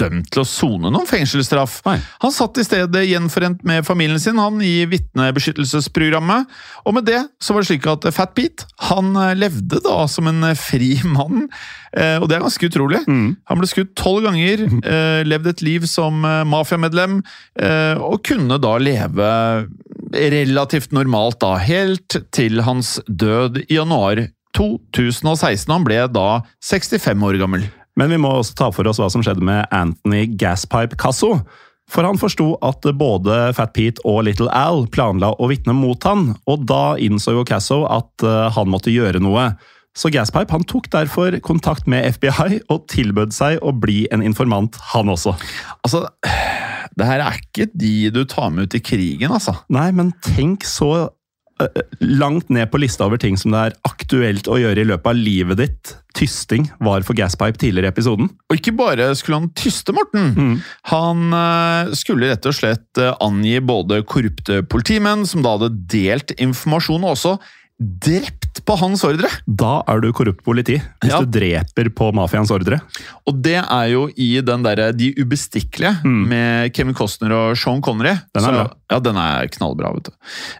[0.00, 1.78] dømt til å sone noen fengselsstraff.
[1.86, 2.00] Nei.
[2.24, 6.50] Han satt i stedet gjenforent med familien sin han i vitnebeskyttelsesprogrammet,
[6.82, 10.26] og med det så var det slik at Fat Pete han eh, levde da som
[10.30, 11.46] en fri mann,
[11.94, 13.04] eh, og det er ganske utrolig.
[13.06, 13.28] Mm.
[13.50, 17.20] Han ble skutt tolv ganger, eh, levde et liv som mafiamedlem,
[18.02, 19.28] og kunne da leve
[20.14, 24.24] relativt normalt da, helt til hans død i januar
[24.56, 25.70] 2016.
[25.72, 26.28] Han ble da
[26.64, 27.66] 65 år gammel.
[27.98, 31.38] Men vi må også ta for oss hva som skjedde med Anthony Gaspipe Casso.
[31.90, 36.32] For han forsto at både Fat Pete og Little Al planla å vitne mot han,
[36.48, 39.50] og da innså jo Casso at eh, han måtte gjøre noe.
[39.94, 44.80] Så Gaspipe han tok derfor kontakt med FBI og tilbød seg å bli en informant,
[44.90, 45.36] han også.
[45.86, 46.06] Altså,
[46.98, 49.54] det her er ikke de du tar med ut i krigen, altså.
[49.72, 51.12] Nei, men tenk så
[52.00, 55.18] langt ned på lista over ting som det er aktuelt å gjøre i løpet av
[55.18, 55.92] livet ditt.
[56.14, 58.30] Tysting var for Gaspipe tidligere i episoden.
[58.50, 60.30] Og ikke bare skulle han tyste, Morten.
[60.34, 60.54] Mm.
[60.92, 66.34] Han uh, skulle rett og slett uh, angi både korrupte politimenn, som da hadde delt
[66.38, 67.36] informasjon, og også
[67.80, 69.28] drept på hans ordre.
[69.46, 71.20] Da er du korrupt politi, hvis Ja.
[71.20, 72.80] du dreper på mafiaens ordre.
[73.26, 78.14] Og det er jo i den derre De ubestikkelige med Kevin Costner og Sean Connery.
[78.14, 78.30] Mm.
[78.34, 78.70] Den er bra.
[78.92, 80.12] Ja, den er knallbra, vet du.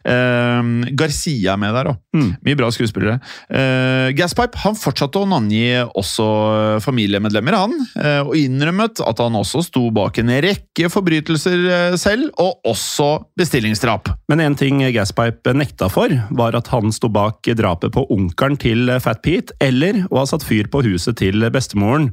[0.09, 1.99] Uh, Garcia er med der òg.
[2.17, 2.31] Mm.
[2.45, 3.21] Mye bra skuespillere.
[3.53, 6.27] Uh, Gaspipe han fortsatte å navngi også
[6.75, 7.75] eh, familiemedlemmer, han.
[7.95, 13.25] Uh, og innrømmet at han også sto bak en rekke forbrytelser eh, selv, og også
[13.39, 14.11] bestillingsdrap.
[14.29, 18.93] Men en ting Gaspipe nekta for, var at han sto bak drapet på onkelen til
[19.03, 22.13] Fat Pete, eller å ha satt fyr på huset til bestemoren.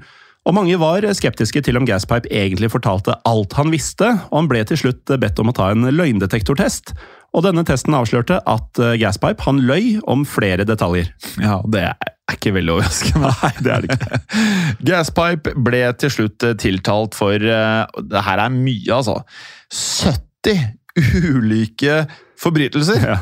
[0.50, 4.64] Og mange var skeptiske til om Gaspipe egentlig fortalte alt han visste, og han ble
[4.66, 6.96] til slutt bedt om å ta en løgndetektortest.
[7.38, 11.14] Og denne testen avslørte at Gaspipe han løy om flere detaljer.
[11.40, 13.32] Ja, det er ikke veldig overraskende.
[13.44, 14.20] Nei, det er det ikke.
[14.90, 19.20] Gaspipe ble til slutt eh, tiltalt for eh, Det her er mye, altså.
[19.72, 22.04] 70 ulike
[22.42, 23.06] forbrytelser.
[23.14, 23.20] Ja.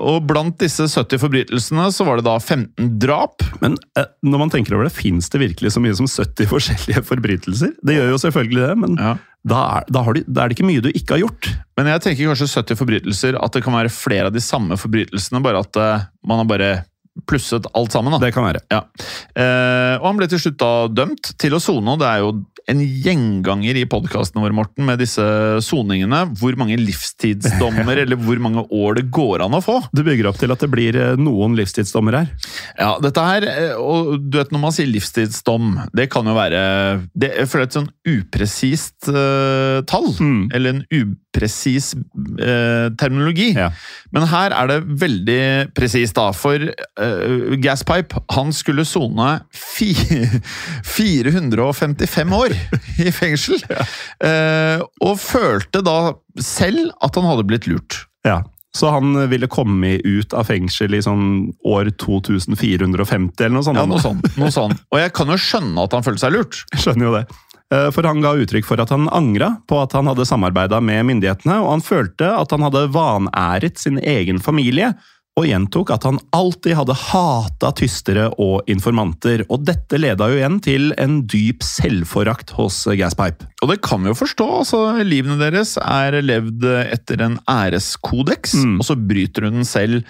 [0.00, 3.44] Og blant disse 70 forbrytelsene så var det da 15 drap.
[3.60, 7.02] Men eh, når man tenker over det, fins det virkelig så mye som 70 forskjellige
[7.10, 7.74] forbrytelser?
[7.84, 9.14] Det gjør jo selvfølgelig det, men Ja.
[9.44, 11.50] da, er, da, har du, da er det ikke mye du ikke har gjort.
[11.76, 15.42] Men jeg tenker kanskje 70 forbrytelser, at det kan være flere av de samme forbrytelsene,
[15.44, 16.70] bare at eh, man har bare
[17.28, 18.12] plusset alt sammen.
[18.14, 18.20] da.
[18.22, 18.62] Det kan være.
[18.70, 18.84] Ja.
[19.34, 22.32] Eh, og han ble til slutt da dømt til å sone, og det er jo
[22.70, 25.24] en gjenganger i podkastene våre, Morten, med disse
[25.66, 26.22] soningene.
[26.38, 29.80] Hvor mange livstidsdommer eller hvor mange år det går an å få.
[29.96, 32.30] Du bygger opp til at det blir eh, noen livstidsdommer her.
[32.78, 36.62] Ja, dette her, eh, og du vet når man sier livstidsdom, det kan jo være
[37.18, 40.50] det, er føler et sånn upresist uh, tall, Mm.
[40.54, 40.80] eller en
[41.30, 43.54] upresis eh, terminologi.
[43.54, 43.70] Ja.
[44.10, 46.32] Men her er det veldig presist, da.
[46.34, 52.50] For eh, Gaspipe han skulle sone 455 år
[52.98, 53.60] i fengsel.
[54.20, 56.12] Eh, og følte da
[56.44, 58.06] selv at han hadde blitt lurt.
[58.26, 58.42] Ja.
[58.76, 63.78] Så han ville komme ut av fengsel i sånn år 2450 eller noe sånt.
[63.80, 64.36] Ja, noe sånt.
[64.38, 64.78] Noe sånt.
[64.92, 66.54] Og jeg kan jo skjønne at han følte seg lurt.
[66.74, 67.24] Jeg skjønner jo det.
[67.72, 71.06] Eh, For han ga uttrykk for at han angra på at han hadde samarbeida med
[71.06, 74.92] myndighetene, og han følte at han hadde vanæret sin egen familie,
[75.38, 79.44] og gjentok at han alltid hadde hata tystere og informanter.
[79.48, 83.46] Og dette leda jo igjen til en dyp selvforakt hos Gaspipe.
[83.62, 84.48] Og det kan vi jo forstå.
[84.58, 88.80] altså Livene deres er levd etter en æreskodeks, Mm.
[88.80, 90.02] og så bryter hun den selv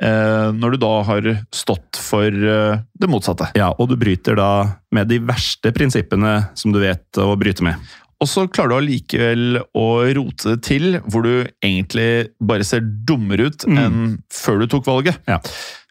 [0.00, 3.48] når du da har stått for eh, det motsatte.
[3.58, 4.50] Ja, Og du bryter da
[4.94, 7.76] med de verste prinsippene som du vet å bryte med.
[8.18, 9.86] Og så klarer du allikevel å
[10.16, 13.78] rote det til hvor du egentlig bare ser dummere ut Mm.
[13.78, 15.18] enn før du tok valget.
[15.30, 15.38] Ja.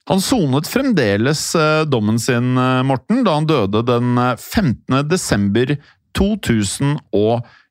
[0.07, 5.03] Han sonet fremdeles eh, dommen sin, eh, Morten, da han døde den eh, 15.
[5.07, 5.75] desember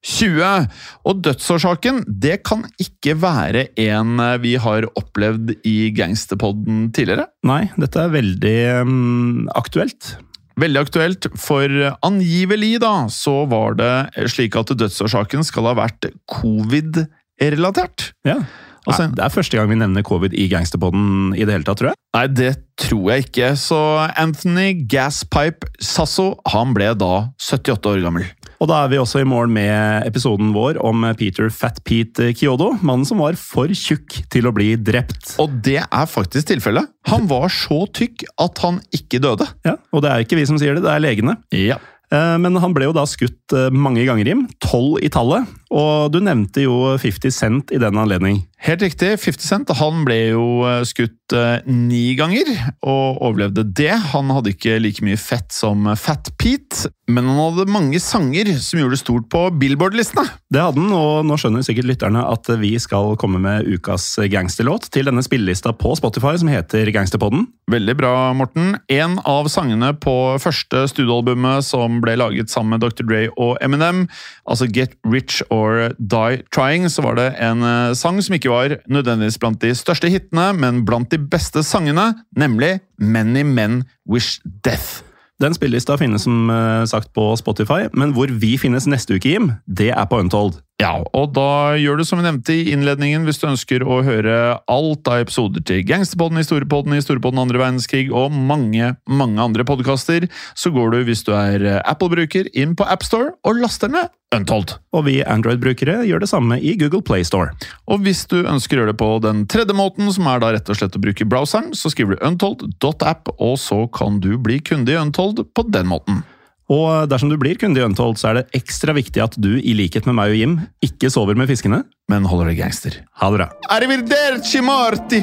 [0.07, 0.69] 2020.
[1.07, 7.29] Og dødsårsaken, det kan ikke være en eh, vi har opplevd i Gangsterpodden tidligere.
[7.47, 10.15] Nei, dette er veldig um, aktuelt.
[10.57, 11.69] Veldig aktuelt, for
[12.07, 18.13] angivelig da, så var det slik at dødsårsaken skal ha vært covid-relatert.
[18.25, 18.41] Ja.
[18.87, 21.91] Altså- det er første gang vi nevner covid i gangsterpodden i det hele tatt, tror
[21.91, 21.99] jeg.
[22.15, 23.57] Nei, det tror jeg ikke.
[23.59, 23.77] Så
[24.17, 28.25] Anthony Gaspipe Sasso han ble da 78 år gammel.
[28.61, 32.73] Og da er vi også i mål med episoden vår om Peter Fat Pete Kyodo,
[32.81, 35.35] mannen som var for tjukk til å bli drept.
[35.43, 36.89] Og det er faktisk tilfellet.
[37.11, 39.49] Han var så tykk at han ikke døde.
[39.67, 41.37] Ja, og det er ikke vi som sier det, det er legene.
[41.55, 41.79] Ja.
[42.13, 44.45] Eh, Men han ble jo da skutt eh, mange ganger, Jim.
[44.63, 45.49] Tolv i tallet.
[45.75, 48.45] Og du nevnte jo 50 Cent i den anledning.
[48.63, 49.17] Helt riktig.
[49.23, 51.26] 50 Cent han ble jo eh, skutt
[51.67, 52.49] ni ganger
[52.87, 53.93] og overlevde det.
[54.13, 58.81] Han hadde ikke like mye fett som Fat Pete, men han hadde mange sanger som
[58.81, 60.27] gjorde det stort på Billboard-listene.
[60.53, 64.89] Det hadde han, og nå skjønner sikkert lytterne at vi skal komme med ukas gangsterlåt
[64.95, 67.47] til denne spillelista på Spotify som heter Gangsterpodden.
[67.71, 68.77] Veldig bra, Morten.
[68.93, 73.07] En av sangene på første studioalbumet som ble laget sammen med Dr.
[73.07, 74.05] Dre og Eminem,
[74.47, 78.77] altså Get Rich or Die Trying, så var det en eh, sang som ikke var
[78.87, 85.03] nødvendigvis blant de største hitene, men blant de beste sangene, nemlig Many Men Wish Death.
[85.41, 89.51] Den spillelista finnes som eh, sagt på Spotify, men hvor vi finnes neste uke, Jim,
[89.69, 90.63] det er på Untold.
[90.77, 94.59] Ja, og da gjør du som vi nevnte i innledningen, hvis du ønsker å høre
[94.69, 100.73] alt av episoder til Gangsterpodden, Historiepodden, Historiepodden andre verdenskrig og mange, mange andre podkaster, så
[100.75, 104.77] går du, hvis du er Apple-bruker, inn på AppStore og laster ned Untold.
[104.93, 107.57] Og vi Android-brukere gjør det samme i Google Play Store.
[107.89, 110.69] Og hvis du ønsker å gjøre det på den tredje måten, som er da rett
[110.69, 114.93] og slett å bruke browseren, så skriver du untold.app, og så kan du bli kunde
[114.93, 116.27] i Untold på den måten.
[116.73, 119.77] Og dersom du blir kunde i Untold, så er det ekstra viktig at du, i
[119.79, 121.85] likhet med meg og Jim, ikke sover med fiskene.
[122.11, 123.01] Men holder deg gangster.
[123.23, 123.51] Ha det bra.
[123.77, 125.23] Arrivederci, Marti!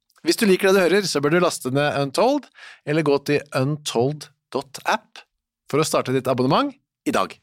[0.21, 2.45] Hvis du liker det du hører, så bør du laste ned Untold,
[2.85, 5.23] eller gå til untold.app
[5.71, 6.69] for å starte ditt abonnement
[7.09, 7.33] i dag.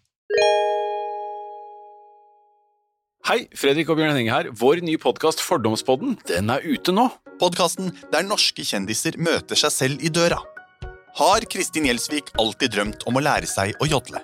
[3.29, 4.53] Hei, Fredrik og Bjørn Henning her.
[4.55, 7.09] Vår nye podkast Fordomspodden den er ute nå.
[7.43, 10.39] Podkasten der norske kjendiser møter seg selv i døra.
[11.19, 14.23] Har Kristin Gjelsvik alltid drømt om å lære seg å jodle?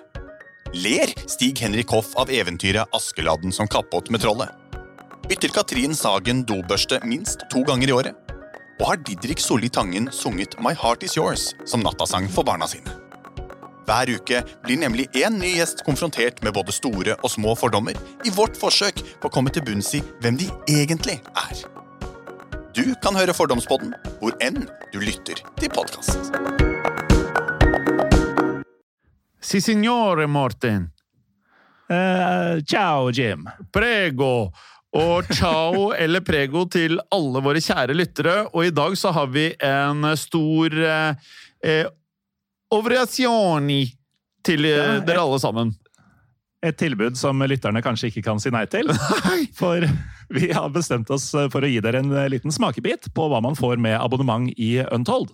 [0.73, 4.47] Ler Stig Henrik Hoff av eventyret Askeladden som kappåt med trollet?
[5.27, 8.24] Bytter Katrin Sagen dobørste minst to ganger i året?
[8.79, 12.91] Og har Didrik Solli Tangen sunget My Heart Is Yours som nattasang for barna sine?
[13.85, 17.95] Hver uke blir nemlig én ny gjest konfrontert med både store og små fordommer
[18.25, 21.61] i vårt forsøk på å komme til bunns i hvem de egentlig er.
[22.75, 26.33] Du kan høre Fordomspodden hvor enn du lytter til podkast.
[29.39, 30.89] Si signore, Morten.
[31.85, 33.45] Uh, ciao, Jim.
[33.71, 34.49] Prego.
[34.95, 38.35] Og ciao eller prego til alle våre kjære lyttere.
[38.53, 41.33] Og i dag så har vi en stor eh,
[41.67, 41.87] eh,
[44.45, 45.73] til eh, Ja, dere alle sammen.
[46.65, 48.89] Et tilbud som lytterne kanskje ikke kan si nei til.
[49.59, 49.83] For
[50.33, 53.77] vi har bestemt oss for å gi dere en liten smakebit på hva man får
[53.77, 55.29] med abonnement i Untold.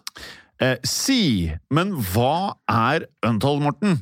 [0.61, 4.01] Eh, si, men hva er Untold, Morten?